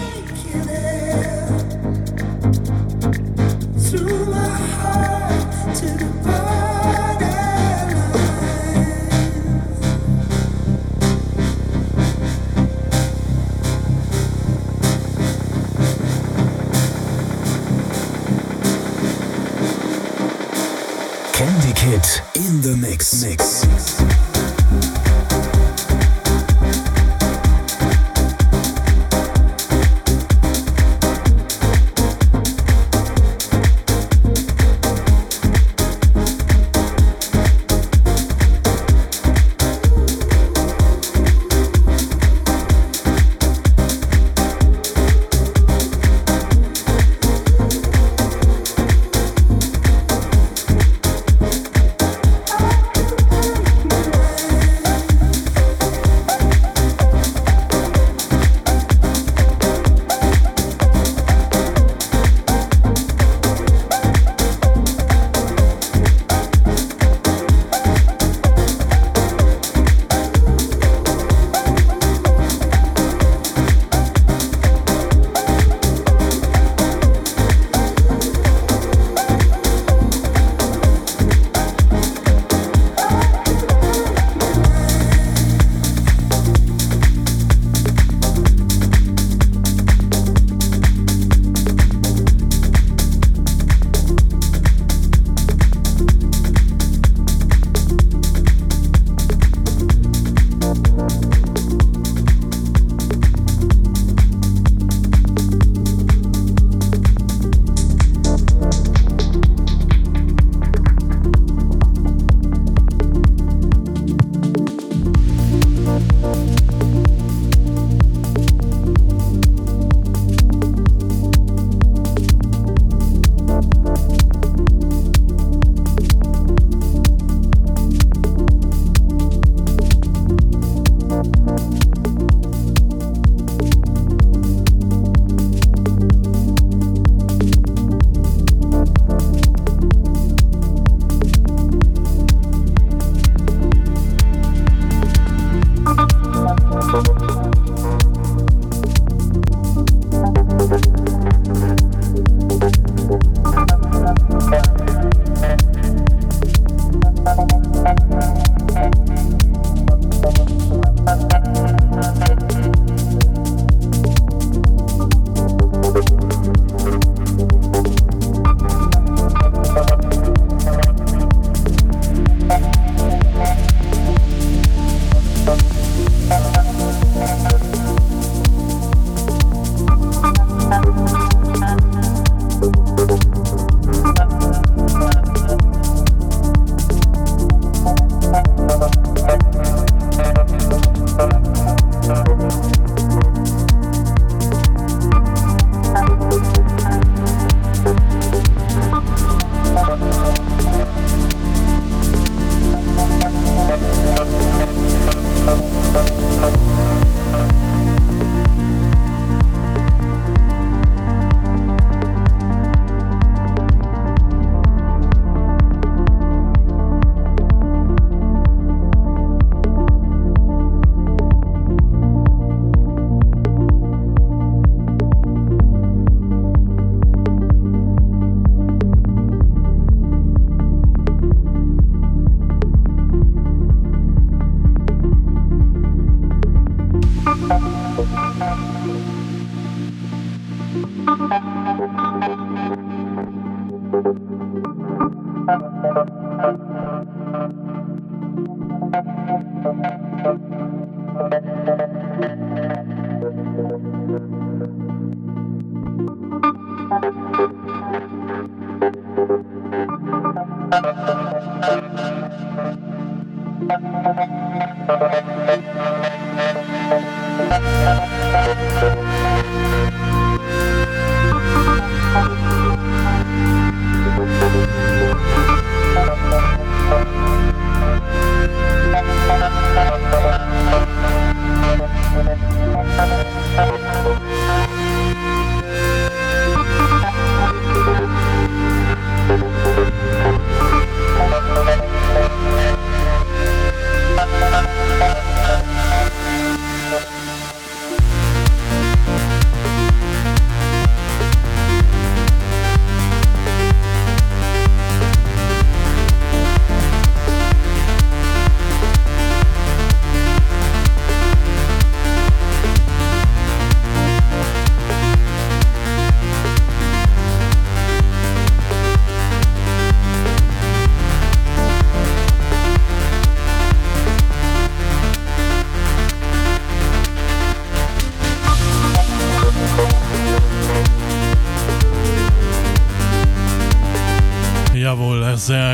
Kid 21.82 22.22
in 22.36 22.60
the 22.60 22.76
mix. 22.76 23.24
mix. 23.24 24.01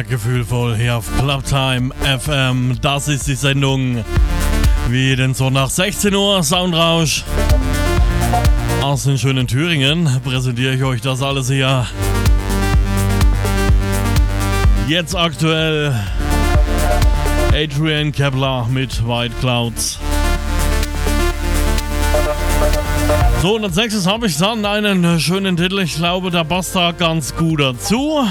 Gefühlvoll 0.09 0.77
hier 0.77 0.97
auf 0.97 1.07
Clubtime 1.19 1.91
FM. 2.03 2.79
Das 2.81 3.09
ist 3.09 3.27
die 3.27 3.35
Sendung. 3.35 4.05
Wie 4.89 5.09
jeden 5.09 5.35
Sonntag 5.35 5.71
16 5.71 6.15
Uhr 6.15 6.43
Soundrausch. 6.43 7.25
Aus 8.81 9.05
den 9.05 9.19
schönen 9.19 9.47
Thüringen 9.47 10.21
präsentiere 10.25 10.75
ich 10.75 10.83
euch 10.83 11.01
das 11.01 11.23
alles 11.23 11.51
hier. 11.51 11.87
Jetzt 14.87 15.15
aktuell 15.15 15.95
Adrian 17.55 18.13
Kepler 18.13 18.67
mit 18.71 19.07
White 19.07 19.35
Clouds. 19.41 19.99
So, 23.43 23.57
und 23.57 23.65
als 23.65 23.77
nächstes 23.77 24.07
habe 24.07 24.27
ich 24.27 24.37
dann 24.37 24.65
einen 24.65 25.21
schönen 25.21 25.57
Titel. 25.57 25.79
Ich 25.81 25.97
glaube, 25.97 26.31
der 26.31 26.45
passt 26.45 26.75
da 26.75 26.93
ganz 26.93 27.37
gut 27.37 27.61
dazu. 27.61 28.27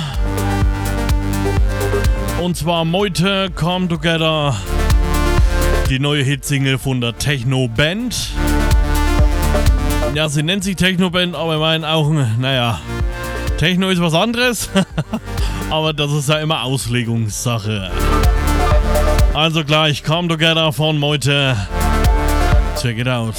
Und 2.48 2.56
zwar 2.56 2.86
Meute 2.86 3.52
Come 3.54 3.90
Together. 3.90 4.56
Die 5.90 6.00
neue 6.00 6.24
Hitsingle 6.24 6.78
von 6.78 7.02
der 7.02 7.18
Techno 7.18 7.68
Band. 7.68 8.30
Ja, 10.16 10.30
sie 10.30 10.44
nennt 10.44 10.64
sich 10.64 10.78
Techno 10.78 11.10
Band, 11.10 11.36
aber 11.36 11.56
in 11.56 11.60
meinen 11.60 11.84
Augen, 11.84 12.26
naja, 12.40 12.80
Techno 13.58 13.90
ist 13.90 14.02
was 14.02 14.14
anderes. 14.14 14.70
aber 15.70 15.92
das 15.92 16.10
ist 16.14 16.30
ja 16.30 16.40
immer 16.40 16.64
Auslegungssache. 16.64 17.92
Also 19.34 19.66
gleich 19.66 20.06
Come 20.06 20.30
Together 20.30 20.72
von 20.72 20.98
Meute. 21.00 21.58
Check 22.82 22.98
it 22.98 23.10
out. 23.10 23.36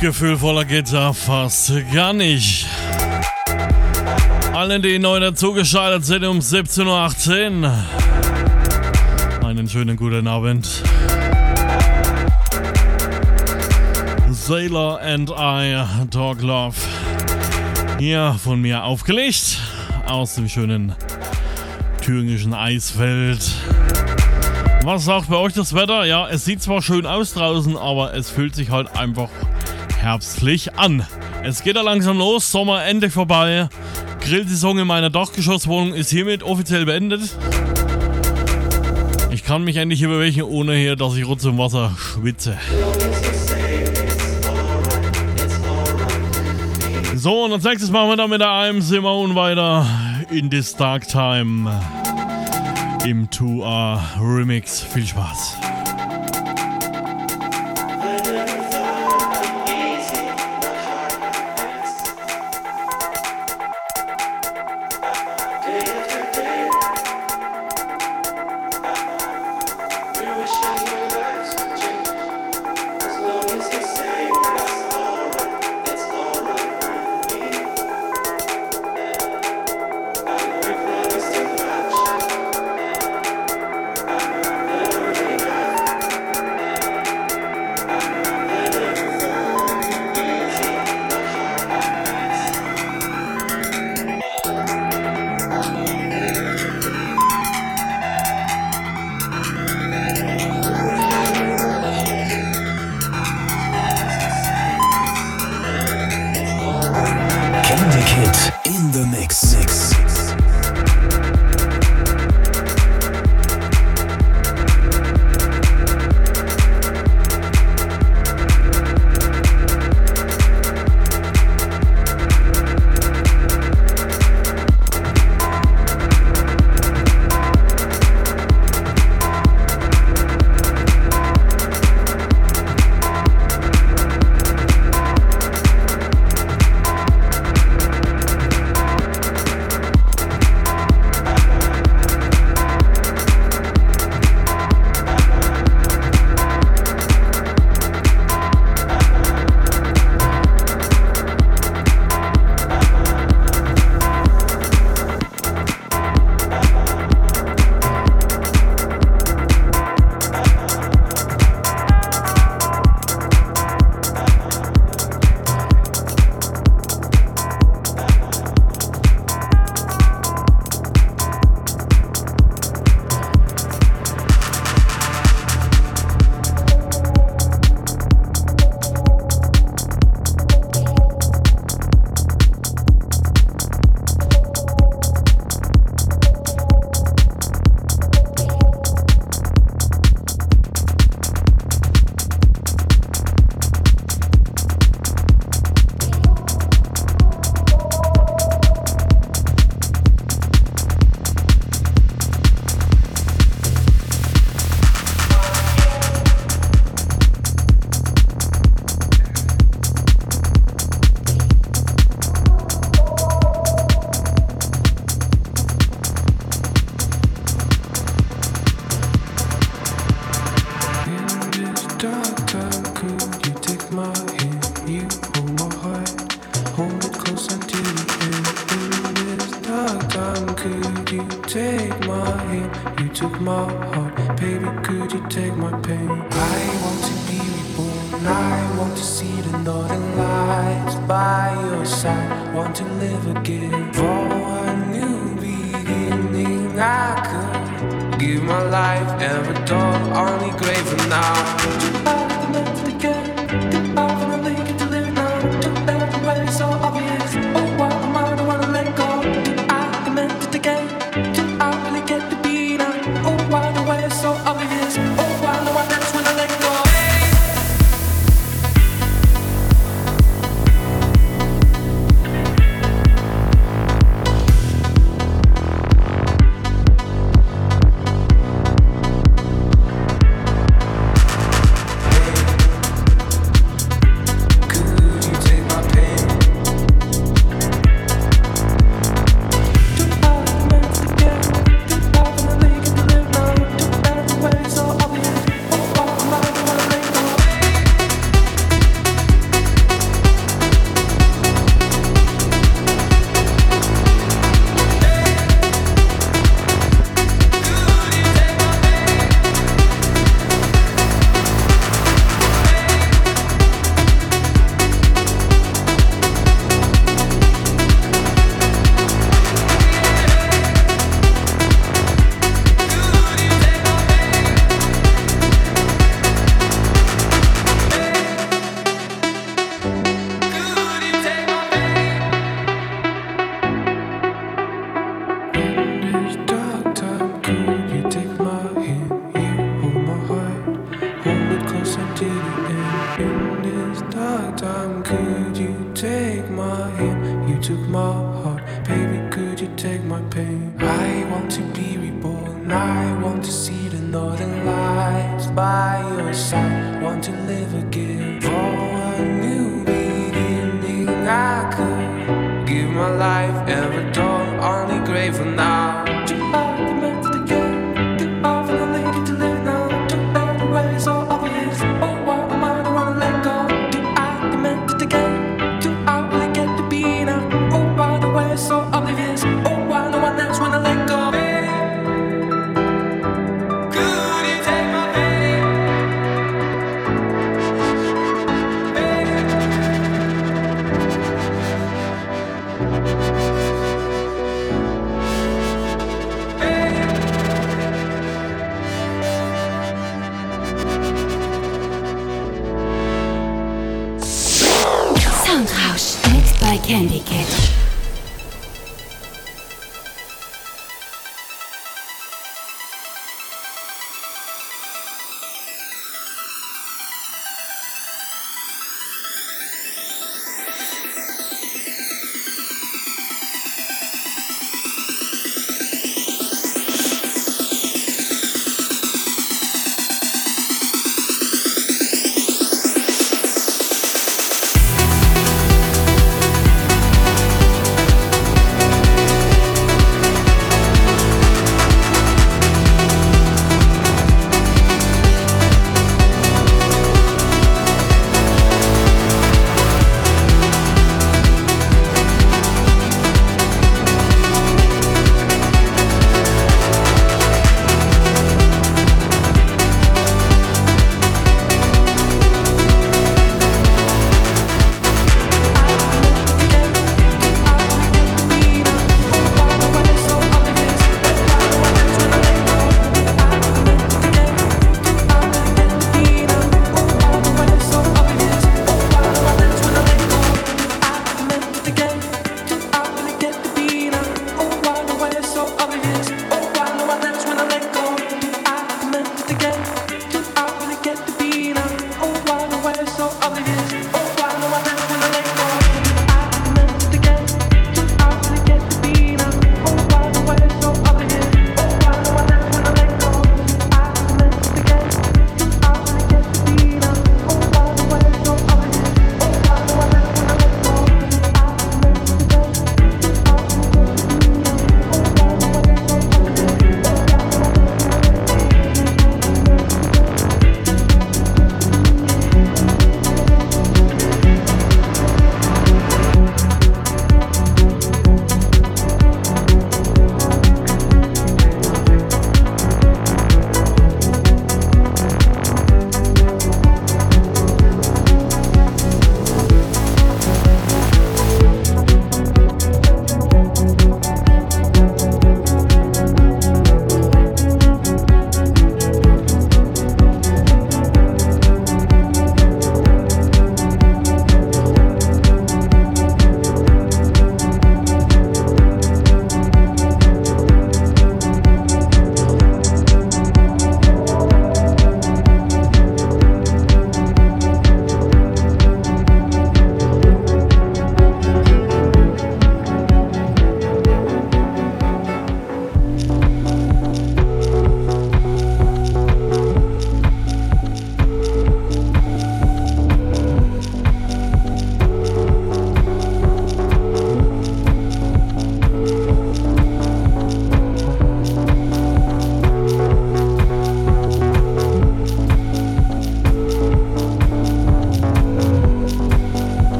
Gefühlvoller 0.00 0.64
geht's 0.64 0.92
ja 0.92 1.12
fast 1.12 1.72
gar 1.92 2.12
nicht. 2.12 2.66
Allen, 4.52 4.82
die 4.82 4.98
neu 4.98 5.20
dazugeschaltet 5.20 6.04
sind 6.04 6.24
um 6.24 6.38
17.18 6.38 7.62
Uhr. 7.62 9.46
Einen 9.46 9.68
schönen 9.68 9.96
guten 9.96 10.26
Abend. 10.28 10.82
Sailor 14.30 15.00
and 15.00 15.30
I 15.30 15.82
Talk 16.10 16.42
Love. 16.42 16.76
Hier 17.98 18.36
von 18.42 18.60
mir 18.60 18.84
aufgelegt 18.84 19.60
aus 20.06 20.34
dem 20.34 20.48
schönen 20.48 20.94
thüringischen 22.02 22.52
Eisfeld. 22.52 23.50
Was 24.84 25.04
sagt 25.04 25.28
bei 25.28 25.36
euch 25.36 25.54
das 25.54 25.74
Wetter? 25.74 26.04
Ja, 26.04 26.28
es 26.28 26.44
sieht 26.44 26.62
zwar 26.62 26.80
schön 26.80 27.06
aus 27.06 27.32
draußen, 27.34 27.76
aber 27.76 28.14
es 28.14 28.30
fühlt 28.30 28.54
sich 28.54 28.70
halt 28.70 28.94
einfach 28.96 29.30
herbstlich 30.06 30.78
an. 30.78 31.04
Es 31.42 31.64
geht 31.64 31.74
ja 31.74 31.82
langsam 31.82 32.16
los, 32.16 32.52
Sommer 32.52 32.84
endlich 32.84 33.12
vorbei. 33.12 33.68
Grillsaison 34.20 34.78
in 34.78 34.86
meiner 34.86 35.10
Dachgeschosswohnung 35.10 35.94
ist 35.94 36.10
hiermit 36.10 36.44
offiziell 36.44 36.86
beendet. 36.86 37.22
Ich 39.32 39.42
kann 39.42 39.64
mich 39.64 39.76
endlich 39.78 40.02
überwältigen, 40.02 40.44
ohne 40.44 40.76
hier, 40.76 40.94
dass 40.94 41.16
ich 41.16 41.26
rutz 41.26 41.44
im 41.44 41.58
Wasser 41.58 41.90
schwitze. 41.98 42.56
So, 47.16 47.44
und 47.44 47.52
als 47.52 47.64
nächstes 47.64 47.90
machen 47.90 48.10
wir 48.10 48.16
dann 48.16 48.30
mit 48.30 48.40
der 48.40 48.48
I'm 48.48 48.80
Simone 48.80 49.34
weiter 49.34 49.84
in 50.30 50.48
this 50.48 50.76
dark 50.76 51.08
time 51.08 51.68
im 53.04 53.28
2R 53.28 53.98
Remix. 54.20 54.82
Viel 54.82 55.06
Spaß. 55.06 55.65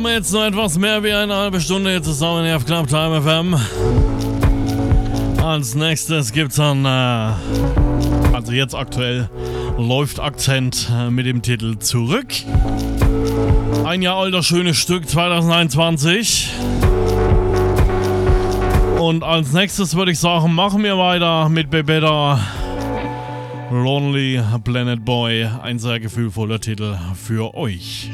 Haben 0.00 0.06
wir 0.06 0.14
jetzt 0.14 0.32
noch 0.32 0.46
etwas 0.46 0.78
mehr 0.78 1.04
wie 1.04 1.12
eine 1.12 1.36
halbe 1.36 1.60
Stunde 1.60 1.90
hier 1.90 2.02
zusammen 2.02 2.46
hier 2.46 2.56
auf 2.56 2.64
Club 2.64 2.86
Time 2.86 3.20
FM. 3.20 3.54
Als 5.44 5.74
nächstes 5.74 6.32
gibt's 6.32 6.56
dann, 6.56 6.86
äh, 6.86 7.34
also 8.34 8.52
jetzt 8.52 8.74
aktuell 8.74 9.28
läuft 9.76 10.18
Akzent 10.18 10.90
äh, 10.90 11.10
mit 11.10 11.26
dem 11.26 11.42
Titel 11.42 11.76
Zurück. 11.80 12.28
Ein 13.84 14.00
Jahr 14.00 14.16
alter 14.16 14.42
schönes 14.42 14.78
Stück 14.78 15.06
2021. 15.06 16.48
Und 18.98 19.22
als 19.22 19.52
nächstes 19.52 19.96
würde 19.96 20.12
ich 20.12 20.18
sagen, 20.18 20.54
machen 20.54 20.82
wir 20.82 20.96
weiter 20.96 21.50
mit 21.50 21.68
Bebeda. 21.68 22.40
Lonely 23.70 24.40
Planet 24.64 25.04
Boy, 25.04 25.46
ein 25.62 25.78
sehr 25.78 26.00
gefühlvoller 26.00 26.58
Titel 26.58 26.96
für 27.14 27.54
euch. 27.54 28.10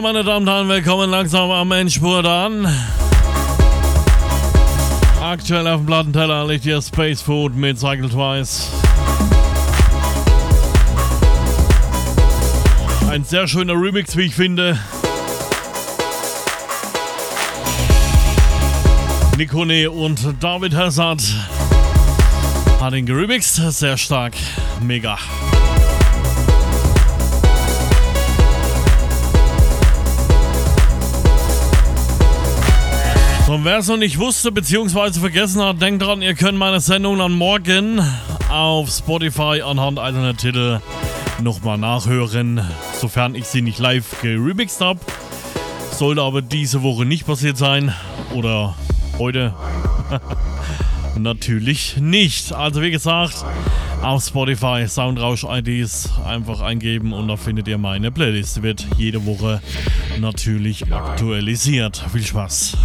Meine 0.00 0.22
Damen 0.22 0.46
und 0.46 0.54
Herren, 0.54 0.68
willkommen 0.68 1.10
langsam 1.10 1.50
am 1.50 1.72
Endspurt 1.72 2.24
an. 2.24 2.66
Aktuell 5.20 5.66
auf 5.66 5.80
dem 5.80 5.86
Plattenteller 5.86 6.46
liegt 6.46 6.62
hier 6.62 6.80
Space 6.80 7.20
Food 7.20 7.56
mit 7.56 7.80
Cycle 7.80 8.08
Twice. 8.08 8.70
Ein 13.10 13.24
sehr 13.24 13.48
schöner 13.48 13.74
Remix, 13.74 14.16
wie 14.16 14.22
ich 14.22 14.34
finde. 14.34 14.78
Nikone 19.36 19.90
und 19.90 20.20
David 20.40 20.76
Hazard 20.76 21.22
hat 22.80 22.94
ihn 22.94 23.04
geremixed. 23.04 23.56
Sehr 23.72 23.96
stark. 23.96 24.34
Mega. 24.80 25.18
Und 33.48 33.64
wer 33.64 33.78
es 33.78 33.88
noch 33.88 33.96
nicht 33.96 34.18
wusste 34.18 34.52
bzw. 34.52 35.20
vergessen 35.20 35.62
hat, 35.62 35.80
denkt 35.80 36.02
dran, 36.02 36.20
ihr 36.20 36.34
könnt 36.34 36.58
meine 36.58 36.80
Sendung 36.80 37.16
dann 37.16 37.32
morgen 37.32 37.98
auf 38.50 38.90
Spotify 38.90 39.62
anhand 39.64 39.98
einer 39.98 40.36
Titel 40.36 40.80
nochmal 41.40 41.78
nachhören, 41.78 42.60
sofern 43.00 43.34
ich 43.34 43.46
sie 43.46 43.62
nicht 43.62 43.78
live 43.78 44.20
geremixed 44.20 44.82
habe. 44.82 45.00
Sollte 45.92 46.20
aber 46.20 46.42
diese 46.42 46.82
Woche 46.82 47.06
nicht 47.06 47.26
passiert 47.26 47.56
sein 47.56 47.94
oder 48.34 48.76
heute. 49.18 49.54
Natürlich 51.18 51.96
nicht. 51.96 52.52
Also 52.52 52.82
wie 52.82 52.90
gesagt, 52.90 53.44
auf 54.02 54.24
Spotify 54.24 54.86
Soundrausch 54.86 55.44
IDs 55.44 56.10
einfach 56.24 56.60
eingeben 56.60 57.12
und 57.12 57.28
da 57.28 57.36
findet 57.36 57.66
ihr 57.66 57.78
meine 57.78 58.12
Playlist. 58.12 58.62
Wird 58.62 58.86
jede 58.96 59.26
Woche 59.26 59.60
natürlich 60.20 60.92
aktualisiert. 60.92 62.04
Viel 62.12 62.24
Spaß. 62.24 62.76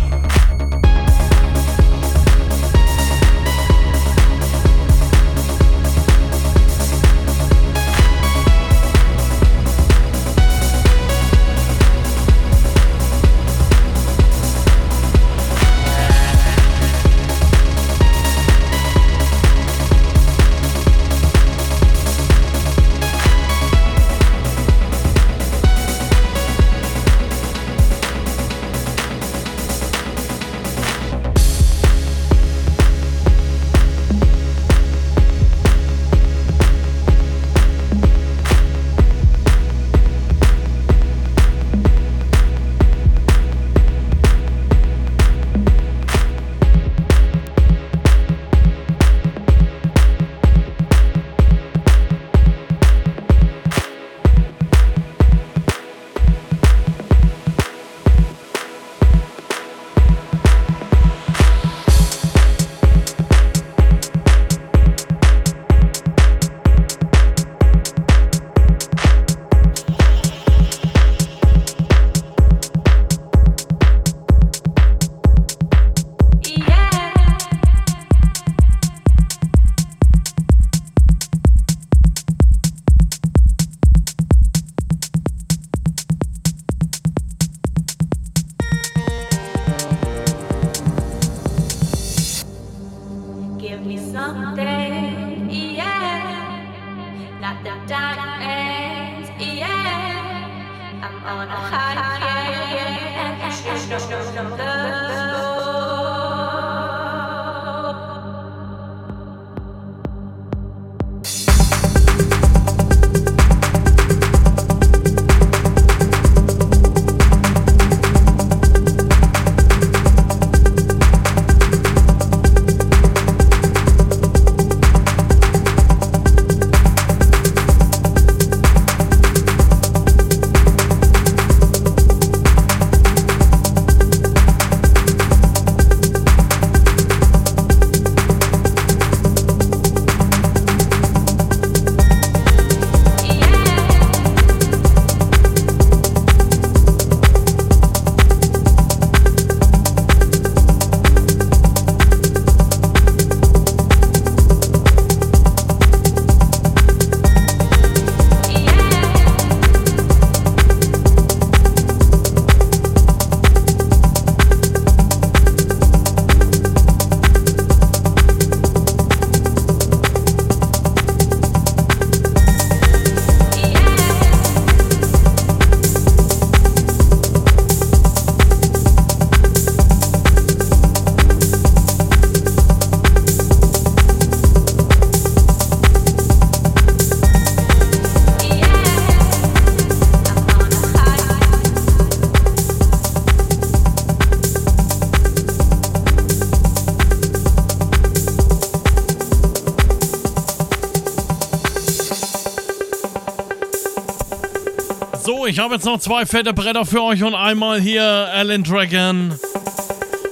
Habe 205.73 205.79
jetzt 205.79 205.85
noch 205.85 205.99
zwei 205.99 206.27
fette 206.27 206.53
Bretter 206.53 206.85
für 206.85 207.01
euch 207.01 207.23
und 207.23 207.33
einmal 207.33 207.81
hier 207.81 208.03
Alan 208.03 208.63
Dragon. 208.63 209.33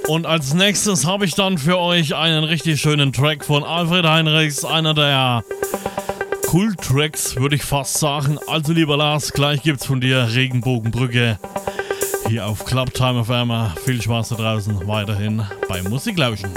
Und 0.07 0.27
als 0.27 0.53
nächstes 0.53 1.07
habe 1.07 1.25
ich 1.25 1.33
dann 1.33 1.57
für 1.57 1.79
euch 1.79 2.13
einen 2.13 2.43
richtig 2.43 2.79
schönen 2.79 3.11
Track 3.11 3.43
von 3.43 3.63
Alfred 3.63 4.05
Heinrichs, 4.05 4.63
einer 4.63 4.93
der 4.93 5.43
Kult-Tracks, 6.45 7.37
würde 7.37 7.55
ich 7.55 7.63
fast 7.63 7.97
sagen. 7.97 8.37
Also 8.45 8.71
lieber 8.71 8.97
Lars, 8.97 9.33
gleich 9.33 9.63
gibt's 9.63 9.87
von 9.87 9.99
dir 9.99 10.29
Regenbogenbrücke 10.31 11.39
hier 12.27 12.45
auf 12.45 12.63
Club 12.63 12.93
Time 12.93 13.21
of 13.21 13.29
Emma. 13.29 13.73
Viel 13.83 13.99
Spaß 13.99 14.29
da 14.29 14.35
draußen 14.35 14.87
weiterhin 14.87 15.43
beim 15.67 15.85
Musiklauschen. 15.85 16.51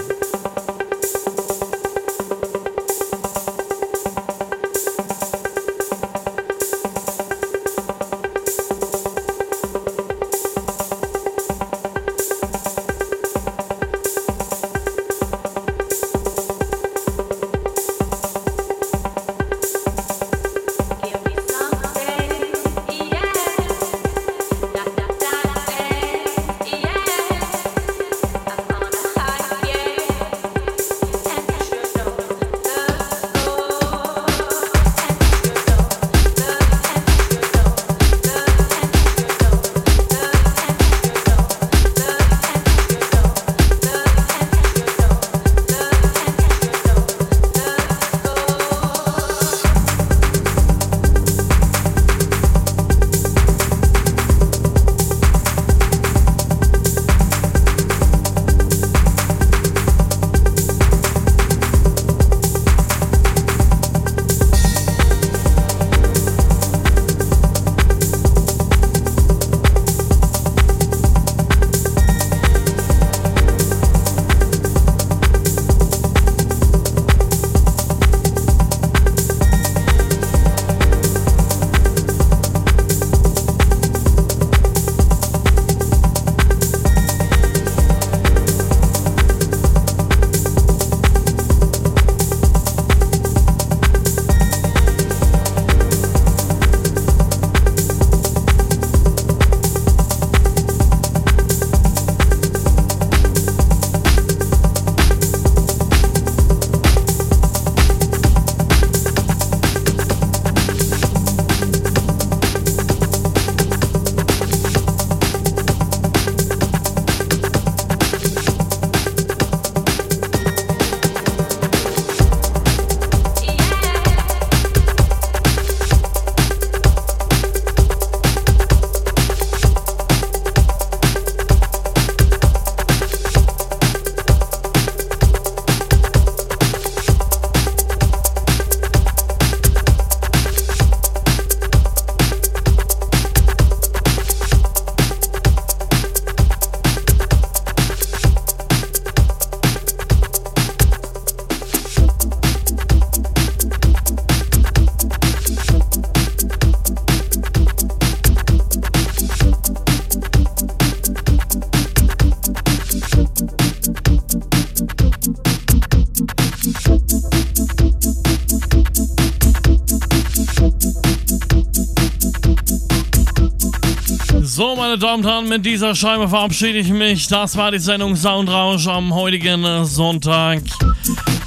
Herren, 175.24 175.48
mit 175.48 175.64
dieser 175.64 175.94
Scheibe 175.94 176.28
verabschiede 176.28 176.78
ich 176.78 176.90
mich. 176.90 177.28
Das 177.28 177.56
war 177.56 177.70
die 177.70 177.78
Sendung 177.78 178.14
Soundrausch 178.14 178.86
am 178.86 179.14
heutigen 179.14 179.86
Sonntag. 179.86 180.60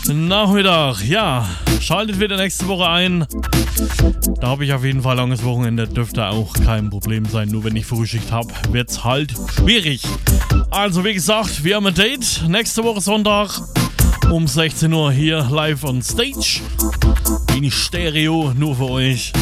Nachmittag. 0.07 1.03
Ja, 1.03 1.47
schaltet 1.79 2.19
wieder 2.19 2.37
nächste 2.37 2.67
Woche 2.67 2.89
ein. 2.89 3.27
Da 4.41 4.47
habe 4.47 4.65
ich 4.65 4.73
auf 4.73 4.83
jeden 4.83 5.03
Fall 5.03 5.17
langes 5.17 5.43
Wochenende. 5.43 5.87
Dürfte 5.87 6.25
auch 6.25 6.53
kein 6.53 6.89
Problem 6.89 7.25
sein. 7.25 7.49
Nur 7.49 7.65
wenn 7.65 7.75
ich 7.75 7.85
Frühschicht 7.85 8.31
habe, 8.31 8.51
wird 8.71 8.89
es 8.89 9.03
halt 9.03 9.35
schwierig. 9.55 10.01
Also, 10.71 11.05
wie 11.05 11.13
gesagt, 11.13 11.63
wir 11.63 11.75
haben 11.75 11.85
ein 11.85 11.93
Date. 11.93 12.45
Nächste 12.47 12.83
Woche 12.83 13.01
Sonntag 13.01 13.61
um 14.31 14.47
16 14.47 14.91
Uhr 14.91 15.11
hier 15.11 15.47
live 15.51 15.83
on 15.83 16.01
stage. 16.01 16.61
Mini 17.53 17.69
Stereo, 17.69 18.53
nur 18.57 18.75
für 18.75 18.89
euch. 18.89 19.33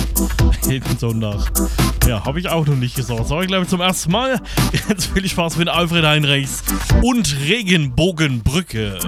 Jeden 0.70 0.98
Sonntag. 0.98 1.52
Ja, 2.08 2.26
habe 2.26 2.40
ich 2.40 2.50
auch 2.50 2.66
noch 2.66 2.76
nicht 2.76 2.96
gesagt. 2.96 3.28
Sag 3.28 3.42
ich 3.42 3.48
glaube 3.48 3.68
zum 3.68 3.82
ersten 3.82 4.12
Mal. 4.12 4.42
Jetzt 4.90 5.08
viel 5.08 5.28
Spaß 5.28 5.58
mit 5.58 5.70
Alfred 5.70 6.06
Heinrichs 6.06 6.64
und 7.02 7.36
Regenbogenbrücke. 7.48 9.00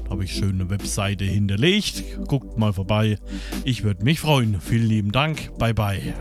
Da 0.05 0.11
habe 0.11 0.25
ich 0.25 0.33
schöne 0.33 0.69
Webseite 0.69 1.25
hinterlegt. 1.25 2.03
Guckt 2.27 2.59
mal 2.59 2.73
vorbei. 2.73 3.19
Ich 3.65 3.85
würde 3.85 4.05
mich 4.05 4.21
freuen. 4.21 4.61
Vielen 4.61 4.89
lieben 4.89 5.13
Dank. 5.13 5.57
Bye 5.59 5.75
bye. 5.75 6.15